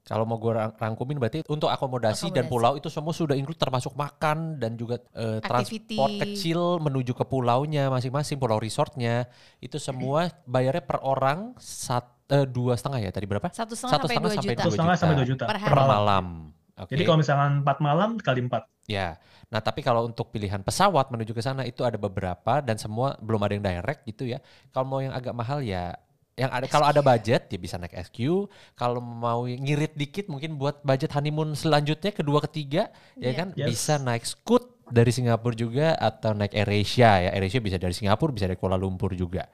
Kalau 0.02 0.26
mau 0.26 0.34
gue 0.34 0.50
rangkumin 0.50 1.14
berarti 1.14 1.46
untuk 1.46 1.70
akomodasi, 1.70 2.34
dan 2.34 2.42
Akomodasi. 2.42 2.50
pulau 2.50 2.72
itu 2.74 2.90
semua 2.90 3.14
sudah 3.14 3.38
include 3.38 3.54
termasuk 3.54 3.94
makan 3.94 4.58
dan 4.58 4.74
juga 4.74 4.98
Activity. 5.14 5.94
transport 5.94 6.12
kecil 6.18 6.60
menuju 6.82 7.14
ke 7.14 7.22
pulaunya 7.22 7.86
masing-masing 7.86 8.34
pulau 8.34 8.58
resortnya 8.58 9.30
itu 9.62 9.78
semua 9.78 10.26
bayarnya 10.42 10.82
per 10.82 10.98
orang 11.06 11.54
sat, 11.54 12.02
eh, 12.26 12.42
dua 12.42 12.74
setengah 12.74 12.98
ya 12.98 13.10
tadi 13.14 13.30
berapa? 13.30 13.46
Satu 13.54 13.78
setengah 13.78 13.94
Satu 13.94 14.06
sampai 14.10 14.16
setengah 14.18 14.26
dua 14.26 14.34
sampai 14.34 14.54
juta. 14.54 14.58
dua 14.58 14.66
Satu 14.66 14.74
setengah 14.74 14.96
sampai 14.98 15.16
2 15.22 15.30
juta 15.30 15.44
Per 15.46 15.54
per 15.54 15.58
hari. 15.62 15.70
Per 15.70 15.78
malam. 15.78 15.94
malam. 15.94 16.26
Oke. 16.82 16.90
Jadi 16.96 17.02
kalau 17.06 17.18
misalkan 17.22 17.52
4 17.62 17.78
malam 17.78 18.10
kali 18.18 18.40
4. 18.42 18.62
Ya. 18.90 19.08
Nah, 19.52 19.60
tapi 19.62 19.84
kalau 19.84 20.08
untuk 20.08 20.34
pilihan 20.34 20.64
pesawat 20.64 21.12
menuju 21.14 21.30
ke 21.30 21.44
sana 21.44 21.62
itu 21.62 21.86
ada 21.86 21.94
beberapa 21.94 22.58
dan 22.58 22.74
semua 22.74 23.14
belum 23.22 23.38
ada 23.38 23.52
yang 23.54 23.62
direct 23.62 24.02
gitu 24.02 24.26
ya. 24.26 24.42
Kalau 24.74 24.82
mau 24.88 24.98
yang 24.98 25.14
agak 25.14 25.30
mahal 25.30 25.62
ya 25.62 25.94
yang 26.32 26.48
ada 26.48 26.64
kalau 26.64 26.84
ada 26.84 26.98
budget 26.98 27.44
ya 27.46 27.58
bisa 27.58 27.76
naik 27.76 27.92
SQ. 27.92 28.48
Kalau 28.72 28.98
mau 28.98 29.44
ngirit 29.44 29.92
dikit 29.92 30.26
mungkin 30.26 30.56
buat 30.56 30.80
budget 30.80 31.12
honeymoon 31.12 31.52
selanjutnya 31.52 32.08
kedua 32.10 32.40
ketiga 32.42 32.88
ya 33.14 33.28
Iya. 33.28 33.32
kan 33.34 33.48
Yes. 33.52 33.68
bisa 33.68 33.94
naik 33.96 34.24
Scoot 34.24 34.64
dari 34.88 35.08
Singapura 35.08 35.52
juga 35.52 35.92
atau 35.94 36.32
naik 36.32 36.52
AirAsia 36.52 37.20
ya. 37.20 37.30
AirAsia 37.32 37.60
bisa 37.60 37.76
dari 37.76 37.92
Singapura, 37.92 38.32
bisa 38.32 38.44
dari 38.44 38.56
Kuala 38.56 38.76
Lumpur 38.76 39.12
juga. 39.12 39.44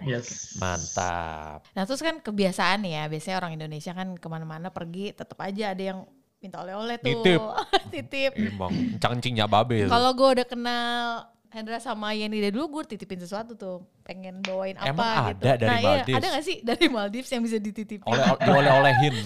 Yes. 0.00 0.56
Mantap. 0.56 1.64
Nah 1.72 1.82
terus 1.84 2.00
kan 2.00 2.16
kebiasaan 2.18 2.84
ya 2.84 3.04
biasanya 3.04 3.36
orang 3.38 3.52
Indonesia 3.54 3.92
kan 3.92 4.16
ke 4.16 4.26
mana-mana 4.26 4.68
pergi 4.68 5.12
tetap 5.12 5.36
aja 5.40 5.72
ada 5.72 5.82
yang 5.82 5.98
minta 6.40 6.60
oleh-oleh 6.60 7.00
tuh. 7.00 7.08
Nitip. 7.08 7.40
Titip. 7.90 8.32
Emang 8.52 8.72
cangcingnya 8.96 9.44
babe. 9.44 9.88
Kalau 9.88 10.12
gue 10.12 10.28
udah 10.40 10.46
kenal 10.48 10.96
Hendra 11.48 11.78
sama 11.78 12.10
Yeni 12.12 12.40
dari 12.40 12.50
dulu 12.50 12.80
gue 12.80 12.96
titipin 12.96 13.16
sesuatu 13.16 13.54
tuh 13.54 13.86
pengen 14.04 14.44
bawain 14.44 14.76
apa 14.76 14.92
Emang 14.92 15.16
gitu. 15.16 15.48
ada 15.48 15.50
dari 15.56 15.68
nah, 15.68 15.78
iya, 15.80 15.88
Maldives? 15.88 16.18
ada 16.20 16.26
gak 16.28 16.44
sih 16.44 16.56
dari 16.60 16.86
Maldives 16.92 17.30
yang 17.32 17.42
bisa 17.42 17.56
dititipin? 17.56 18.04
oleh 18.04 18.26
dioleh-olehin. 18.44 19.16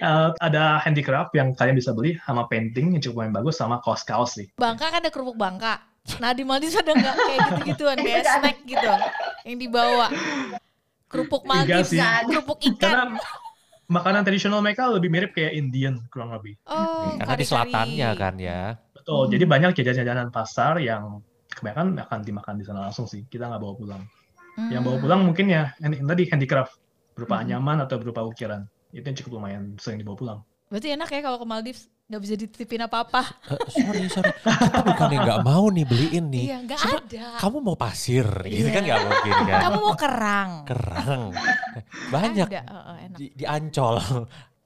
Eh, 0.00 0.30
ada 0.40 0.80
handicraft 0.80 1.36
yang 1.36 1.52
kalian 1.52 1.76
bisa 1.76 1.92
beli 1.92 2.16
sama 2.24 2.48
painting 2.48 2.96
yang 2.96 3.04
cukup 3.04 3.20
lumayan 3.20 3.36
bagus 3.36 3.60
sama 3.60 3.84
kaos-kaos 3.84 4.32
sih. 4.32 4.48
Bangka 4.56 4.88
kan 4.88 5.04
ada 5.04 5.12
kerupuk 5.12 5.36
Bangka. 5.36 5.76
Nah 6.24 6.32
di 6.32 6.40
Maldives 6.40 6.72
ada 6.72 6.96
nggak 6.96 7.16
kayak 7.20 7.40
gitu-gituan 7.44 7.96
kayak 8.08 8.24
snack 8.24 8.58
gitu 8.64 8.88
yang 9.44 9.58
dibawa 9.60 10.08
kerupuk 11.04 11.44
Maldives, 11.44 11.92
sih. 11.92 12.00
kerupuk 12.00 12.64
ikan. 12.64 12.80
Karena 12.80 13.04
makanan 13.92 14.24
tradisional 14.24 14.64
mereka 14.64 14.88
lebih 14.88 15.12
mirip 15.12 15.36
kayak 15.36 15.52
Indian 15.52 16.00
kurang 16.08 16.32
lebih. 16.32 16.56
Oh, 16.64 17.20
Karena 17.20 17.34
di 17.36 17.44
selatannya 17.44 18.10
kan 18.16 18.34
ya. 18.40 18.80
Betul. 18.96 19.28
Hmm. 19.28 19.32
Jadi 19.36 19.44
banyak 19.44 19.70
jajanan-jajanan 19.76 20.28
pasar 20.32 20.80
yang 20.80 21.20
kebanyakan 21.50 21.98
akan 21.98 22.18
dimakan 22.22 22.54
di 22.56 22.64
sana 22.64 22.86
langsung 22.86 23.04
sih. 23.04 23.26
Kita 23.26 23.46
nggak 23.46 23.60
bawa 23.60 23.74
pulang. 23.74 24.02
Yang 24.68 24.82
bawa 24.82 24.96
Hmm. 24.96 25.04
pulang 25.04 25.20
mungkin 25.24 25.46
ya 25.46 25.62
yang 25.78 26.06
tadi 26.06 26.22
handicraft 26.28 26.74
berupa 27.12 27.38
Hmm. 27.38 27.44
anyaman 27.46 27.78
atau 27.82 27.96
berupa 27.96 28.22
ukiran. 28.22 28.62
Itu 28.90 29.04
yang 29.04 29.16
cukup 29.16 29.32
lumayan 29.36 29.74
sering 29.78 29.98
dibawa 29.98 30.16
pulang. 30.16 30.38
Berarti 30.66 30.94
enak 30.94 31.08
ya 31.08 31.20
kalau 31.20 31.38
ke 31.38 31.46
Maldives 31.46 31.82
nggak 32.06 32.22
bisa 32.22 32.34
dititipin 32.34 32.82
apa-apa. 32.82 33.22
Eh, 33.46 33.70
sorry, 33.70 34.06
sorry. 34.06 34.30
Kita 34.34 34.82
bukannya 34.82 35.18
nggak 35.22 35.40
mau 35.42 35.64
nih 35.66 35.86
beliin 35.86 36.26
nih. 36.26 36.44
Iya, 36.44 36.56
nggak 36.66 36.78
Cuma 36.78 36.98
ada. 36.98 37.26
Kamu 37.38 37.56
mau 37.60 37.76
pasir, 37.78 38.26
gitu 38.44 38.66
Iya. 38.66 38.74
kan 38.74 38.82
nggak 38.82 39.00
mungkin 39.00 39.34
kan. 39.46 39.60
Kamu 39.62 39.78
mau 39.78 39.94
kerang. 39.94 40.50
Kerang. 40.66 41.22
Banyak 42.10 42.48
Ada, 42.50 42.62
heeh, 42.66 42.96
enak. 43.06 43.16
di, 43.18 43.26
di 43.30 43.44
Ancol. 43.46 43.94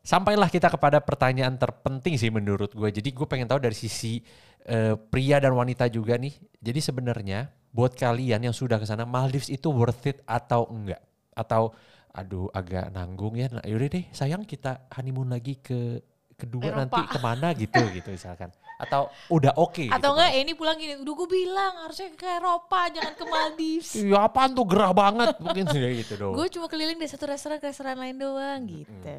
Sampailah 0.01 0.49
kita 0.49 0.69
kepada 0.69 1.01
pertanyaan 1.01 1.57
terpenting 1.57 2.17
sih 2.17 2.29
menurut 2.29 2.73
gue. 2.73 2.89
Jadi 2.91 3.09
gue 3.09 3.25
pengen 3.25 3.49
tahu 3.49 3.61
dari 3.61 3.73
sisi 3.75 4.21
eh, 4.65 4.97
pria 4.97 5.37
dan 5.37 5.53
wanita 5.53 5.89
juga 5.89 6.17
nih. 6.17 6.33
Jadi 6.65 6.81
sebenarnya 6.81 7.41
buat 7.69 7.93
kalian 7.93 8.41
yang 8.41 8.57
sudah 8.57 8.81
ke 8.81 8.89
sana 8.89 9.05
Maldives 9.05 9.53
itu 9.53 9.69
worth 9.69 10.09
it 10.09 10.25
atau 10.25 10.65
enggak? 10.67 11.05
Atau 11.37 11.77
aduh 12.09 12.49
agak 12.51 12.89
nanggung 12.89 13.37
ya. 13.37 13.53
Nah, 13.53 13.61
yaudah 13.61 13.89
deh 13.91 14.05
sayang 14.11 14.43
kita 14.43 14.89
honeymoon 14.91 15.29
lagi 15.29 15.61
ke 15.61 16.01
kedua 16.35 16.67
Eropa. 16.67 16.79
nanti 16.81 17.01
ke 17.05 17.19
mana 17.21 17.53
gitu 17.53 17.83
gitu 17.97 18.09
misalkan. 18.09 18.49
Atau 18.75 19.07
udah 19.31 19.55
oke 19.55 19.87
Atau 19.87 20.11
gitu. 20.11 20.19
enggak, 20.19 20.31
ini 20.35 20.53
pulang 20.53 20.75
gini, 20.75 20.99
udah 20.99 21.15
gue 21.15 21.29
bilang 21.31 21.73
harusnya 21.85 22.11
ke 22.11 22.27
Eropa, 22.27 22.81
jangan 22.91 23.15
ke 23.15 23.25
Maldives. 23.25 23.91
Iya 24.03 24.19
apaan 24.25 24.51
tuh 24.51 24.67
gerah 24.67 24.91
banget 24.91 25.31
mungkin 25.39 25.65
gitu 25.71 26.15
dong. 26.17 26.33
gue 26.35 26.47
cuma 26.51 26.67
keliling 26.67 26.97
dari 26.97 27.07
satu 27.07 27.29
restoran 27.29 27.61
ke 27.61 27.71
restoran 27.71 27.95
lain 27.95 28.19
doang 28.19 28.61
gitu. 28.67 29.15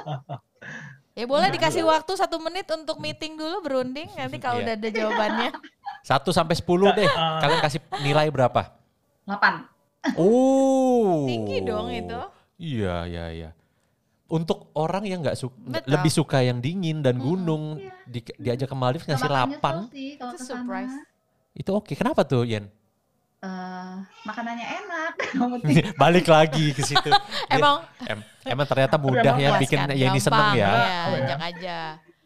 ya 1.18 1.24
boleh 1.26 1.50
dikasih 1.50 1.84
waktu 1.84 2.12
satu 2.14 2.40
menit 2.40 2.64
untuk 2.70 2.96
meeting 2.96 3.36
dulu 3.36 3.60
berunding, 3.60 4.08
nanti 4.14 4.38
kalau 4.38 4.60
Iya. 4.60 4.64
udah 4.64 4.74
ada 4.76 4.88
jawabannya. 4.88 5.50
Satu 6.00 6.30
sampai 6.30 6.54
sepuluh 6.54 6.90
deh. 6.90 7.06
Kalian 7.38 7.60
kasih 7.60 7.80
nilai 8.00 8.28
berapa? 8.28 8.72
8. 9.24 10.16
Oh. 10.16 11.24
Tinggi 11.24 11.60
dong 11.60 11.88
itu. 11.88 12.20
Iya, 12.56 13.04
iya, 13.04 13.26
iya. 13.30 13.50
untuk 14.30 14.70
orang 14.74 15.02
yang 15.02 15.20
nggak 15.20 15.34
suka 15.34 15.58
Betul. 15.58 15.90
lebih 15.90 16.06
suka 16.08 16.38
yang 16.38 16.62
dingin 16.62 17.02
dan 17.02 17.18
gunung 17.18 17.82
Iya. 17.82 17.90
di- 18.06 18.36
diajak 18.38 18.70
ke 18.70 18.76
Maldives 18.78 19.02
ngasih 19.02 19.26
bakal 19.26 19.34
nyesel 19.34 19.58
lapan 19.58 19.74
sih 19.90 20.10
kalau 20.14 20.32
Itu 20.32 20.44
surprise. 20.46 20.96
itu 21.52 21.70
oke 21.74 21.92
kenapa 21.92 22.22
tuh 22.22 22.46
Yen 22.46 22.70
Eh, 23.40 23.94
makanannya 24.22 24.66
enak. 24.78 25.14
Balik 25.98 26.30
lagi 26.30 26.70
ke 26.70 26.82
situ 26.84 27.10
Emang 27.50 27.82
Em- 28.04 28.22
emang 28.46 28.66
ternyata 28.68 28.94
mudah 28.96 29.34
ya 29.34 29.58
bikin 29.58 29.82
Yeni 29.90 30.22
seneng 30.22 30.54
gampang, 30.54 30.54
ya 30.54 30.70
Iya, 30.70 30.94
Oh, 31.02 31.16
ya. 31.18 31.36
aja. 31.42 31.78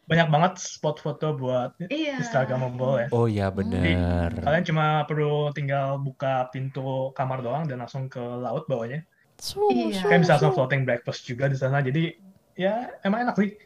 Banyak 0.04 0.28
banget 0.28 0.52
spot 0.60 1.00
foto 1.00 1.32
buat 1.32 1.72
Iya. 1.88 2.20
Instagramable 2.20 2.94
ya. 3.00 3.06
oh 3.08 3.24
ya 3.24 3.48
bener 3.48 4.36
Kalian 4.36 4.64
cuma 4.68 5.08
perlu 5.08 5.48
tinggal 5.56 5.96
buka 5.96 6.52
pintu 6.52 7.08
kamar 7.16 7.40
doang 7.40 7.64
dan 7.64 7.80
langsung 7.80 8.12
ke 8.12 8.20
laut 8.20 8.68
bawahnya. 8.68 9.00
Su, 9.40 9.64
Iya. 9.72 10.04
Kalian 10.04 10.20
bisa 10.22 10.36
langsung 10.36 10.52
su. 10.52 10.56
floating 10.60 10.84
breakfast 10.84 11.24
juga 11.24 11.48
di 11.48 11.56
sana. 11.56 11.80
Jadi 11.80 12.12
ya 12.54 12.92
emang 13.02 13.24
enak 13.24 13.34
sih. 13.34 13.56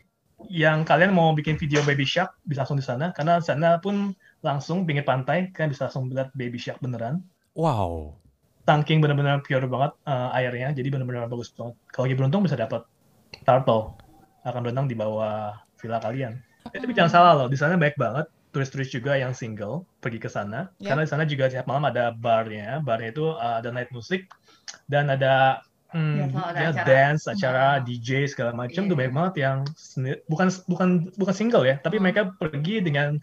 Yang 0.47 0.87
kalian 0.87 1.11
mau 1.11 1.35
bikin 1.35 1.59
video 1.59 1.83
baby 1.83 2.07
shark 2.07 2.31
bisa 2.47 2.63
langsung 2.63 2.79
di 2.79 2.87
sana 2.87 3.11
karena 3.11 3.43
di 3.43 3.47
sana 3.51 3.83
pun 3.83 4.15
langsung 4.39 4.87
pinggir 4.87 5.03
pantai 5.03 5.51
kalian 5.51 5.75
bisa 5.75 5.91
langsung 5.91 6.07
lihat 6.15 6.31
baby 6.39 6.55
shark 6.55 6.79
beneran. 6.79 7.27
wow 7.59 8.15
Tangking 8.63 9.03
bener-bener 9.03 9.43
pure 9.43 9.67
banget 9.67 9.97
eh, 10.07 10.39
airnya, 10.39 10.71
jadi 10.71 10.93
bener-bener 10.95 11.27
bagus 11.27 11.51
banget. 11.51 11.75
Kalau 11.91 12.05
lagi 12.07 12.15
beruntung 12.15 12.47
bisa 12.47 12.55
dapat 12.55 12.87
turtle 13.43 13.99
akan 14.47 14.61
berenang 14.63 14.87
di 14.87 14.95
bawah 14.95 15.59
villa 15.79 15.99
kalian. 16.03 16.33
Eh, 16.75 16.81
Tapi 16.83 16.93
jangan 16.93 17.13
salah 17.13 17.33
loh, 17.39 17.49
di 17.49 17.57
sana 17.57 17.79
banyak 17.79 17.97
banget 17.97 18.27
turis-turis 18.49 18.89
juga 18.89 19.15
yang 19.15 19.37
single 19.37 19.85
pergi 20.01 20.19
ke 20.19 20.29
sana. 20.29 20.73
Ya. 20.81 20.93
Karena 20.93 21.03
di 21.05 21.11
sana 21.11 21.23
juga 21.29 21.49
tiap 21.49 21.69
malam 21.69 21.85
ada 21.89 22.11
barnya. 22.13 22.81
Barnya 22.83 23.13
itu 23.13 23.31
uh, 23.31 23.61
ada 23.61 23.69
night 23.71 23.93
music 23.93 24.29
dan 24.89 25.09
ada 25.13 25.61
hmm, 25.93 26.17
Ya, 26.17 26.27
ya, 26.29 26.69
acara. 26.73 26.85
dance, 26.85 27.25
acara 27.29 27.67
Hmm. 27.81 27.85
DJ 27.89 28.29
segala 28.29 28.53
macam 28.53 28.85
Iya. 28.85 28.91
tuh 28.93 28.97
banyak 28.97 29.15
banget 29.15 29.35
yang 29.41 29.57
bukan 30.29 30.49
bukan 30.69 30.89
bukan 31.17 31.35
single 31.37 31.65
ya, 31.65 31.77
tapi 31.81 31.97
Hmm. 31.97 32.05
mereka 32.09 32.21
pergi 32.37 32.85
dengan 32.85 33.17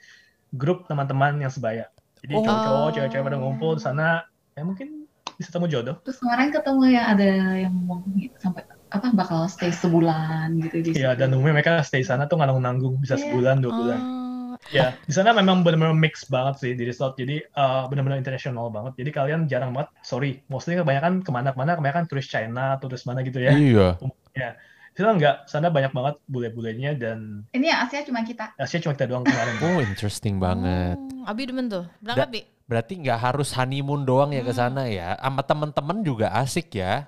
grup 0.56 0.86
teman-teman 0.90 1.38
yang 1.42 1.52
sebaya. 1.54 1.86
Jadi 2.26 2.34
Oh. 2.34 2.42
cowok-cowok, 2.42 2.90
cewek-cewek 2.98 3.26
pada 3.30 3.38
ngumpul 3.38 3.72
di 3.78 3.84
sana, 3.86 4.26
ya 4.58 4.66
mungkin 4.66 5.06
bisa 5.38 5.52
temu 5.54 5.68
jodoh. 5.68 6.00
Terus 6.02 6.18
kemarin 6.18 6.50
ketemu 6.50 6.84
yang 6.90 7.06
ada 7.12 7.28
yang 7.60 7.74
ngomong 7.86 8.02
gitu, 8.18 8.38
sampai 8.40 8.64
apa 8.96 9.12
bakal 9.12 9.46
stay 9.46 9.70
sebulan 9.70 10.56
gitu 10.62 10.76
di 10.82 10.92
Iya, 10.96 11.12
situ. 11.12 11.20
dan 11.20 11.28
umumnya 11.32 11.60
mereka 11.60 11.84
stay 11.84 12.02
di 12.02 12.08
sana 12.08 12.26
tuh 12.26 12.36
nggak 12.36 12.48
nanggung-nanggung 12.50 12.96
bisa 12.98 13.16
Iya. 13.16 13.28
sebulan 13.28 13.56
dua 13.60 13.74
bulan. 13.74 14.00
Ah, 14.00 14.14
Ya, 14.66 14.98
di 14.98 15.12
sana 15.12 15.30
memang 15.30 15.62
benar-benar 15.62 15.94
mix 15.94 16.26
banget 16.26 16.58
sih 16.58 16.72
di 16.74 16.88
resort. 16.88 17.14
Jadi 17.14 17.38
uh, 17.54 17.86
benar-benar 17.86 18.18
internasional 18.18 18.72
banget. 18.72 18.98
Jadi 18.98 19.10
kalian 19.12 19.42
jarang 19.46 19.70
banget, 19.70 19.94
sorry, 20.02 20.42
mostly 20.48 20.74
kebanyakan 20.74 21.22
ke 21.22 21.30
mana-mana, 21.30 21.76
kebanyakan 21.76 22.08
turis 22.08 22.26
China, 22.26 22.74
turis 22.80 23.04
mana 23.04 23.22
gitu 23.22 23.38
ya. 23.38 23.54
iya 23.54 23.94
Di 24.96 25.04
sana 25.04 25.12
nggak, 25.14 25.36
sana 25.46 25.68
banyak 25.68 25.92
banget 25.92 26.16
bule-bulenya 26.26 26.96
dan 26.96 27.44
Ini 27.52 27.66
yang 27.68 27.80
Asia 27.84 28.02
cuma 28.02 28.24
kita. 28.24 28.56
Asia 28.56 28.80
cuma 28.80 28.96
kita 28.96 29.06
doang 29.06 29.22
kemarin. 29.22 29.54
oh 29.60 29.80
interesting 29.84 30.40
banget 30.40 30.96
oh, 30.98 31.28
Abi 31.28 31.46
demen 31.46 31.68
tuh. 31.68 31.86
Berangkat, 32.00 32.28
Bi? 32.32 32.42
berarti 32.66 32.94
nggak 32.98 33.20
harus 33.22 33.54
honeymoon 33.54 34.02
doang 34.02 34.34
ya 34.34 34.42
ke 34.42 34.50
Hmm. 34.50 34.62
sana 34.66 34.90
ya 34.90 35.14
sama 35.20 35.46
temen-temen 35.46 36.02
juga 36.02 36.34
asik 36.34 36.74
ya 36.74 37.06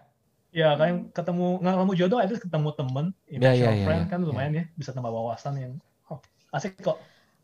ya, 0.57 0.73
kalian 0.73 1.13
ketemu, 1.13 1.61
nggak 1.61 1.73
ketemu 1.77 1.93
jodoh, 1.95 2.19
itu 2.19 2.33
ketemu 2.41 2.69
temen, 2.73 3.05
Ya, 3.29 3.51
ya, 3.53 3.69
ya, 3.69 3.85
friend 3.85 4.03
ya. 4.03 4.09
kan 4.09 4.19
lumayan 4.19 4.53
ya, 4.55 4.65
bisa 4.73 4.89
tambah 4.89 5.07
wawasan 5.07 5.53
yang 5.55 5.73
oh, 6.09 6.17
asik 6.49 6.81
kok. 6.81 6.97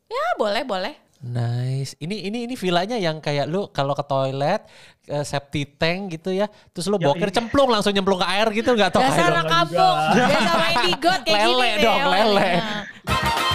Ah, 0.10 0.34
boleh, 0.36 0.65
boleh. 0.65 0.93
Nice. 1.23 1.95
Ini 1.97 2.28
ini 2.28 2.43
ini 2.43 2.56
villanya 2.58 2.99
yang 2.99 3.23
kayak 3.23 3.47
lu 3.47 3.71
kalau 3.71 3.93
ke 3.93 4.04
toilet, 4.04 4.67
ke 4.99 5.23
septic 5.23 5.78
tank 5.78 6.12
gitu 6.12 6.36
ya, 6.36 6.52
terus 6.69 6.89
lu 6.89 6.97
Ya, 6.97 7.08
boker 7.08 7.30
ini- 7.30 7.36
cemplung 7.38 7.69
langsung 7.71 7.93
nyemplung 7.93 8.19
ke 8.19 8.28
air 8.28 8.47
gitu 8.52 8.73
nggak 8.73 8.91
tau 8.91 8.99
Biasa 8.99 9.21
anak 9.23 9.45
kampung, 9.47 9.97
biasa 10.12 10.52
main 10.58 10.76
di 10.84 10.93
got 10.99 11.21
kayak 11.23 11.38
Lele 11.39 11.54
gini 11.63 11.71
deh. 11.71 11.80
dong, 11.80 12.02
oh, 12.02 12.12
lele. 12.12 12.49
iya. 12.49 13.53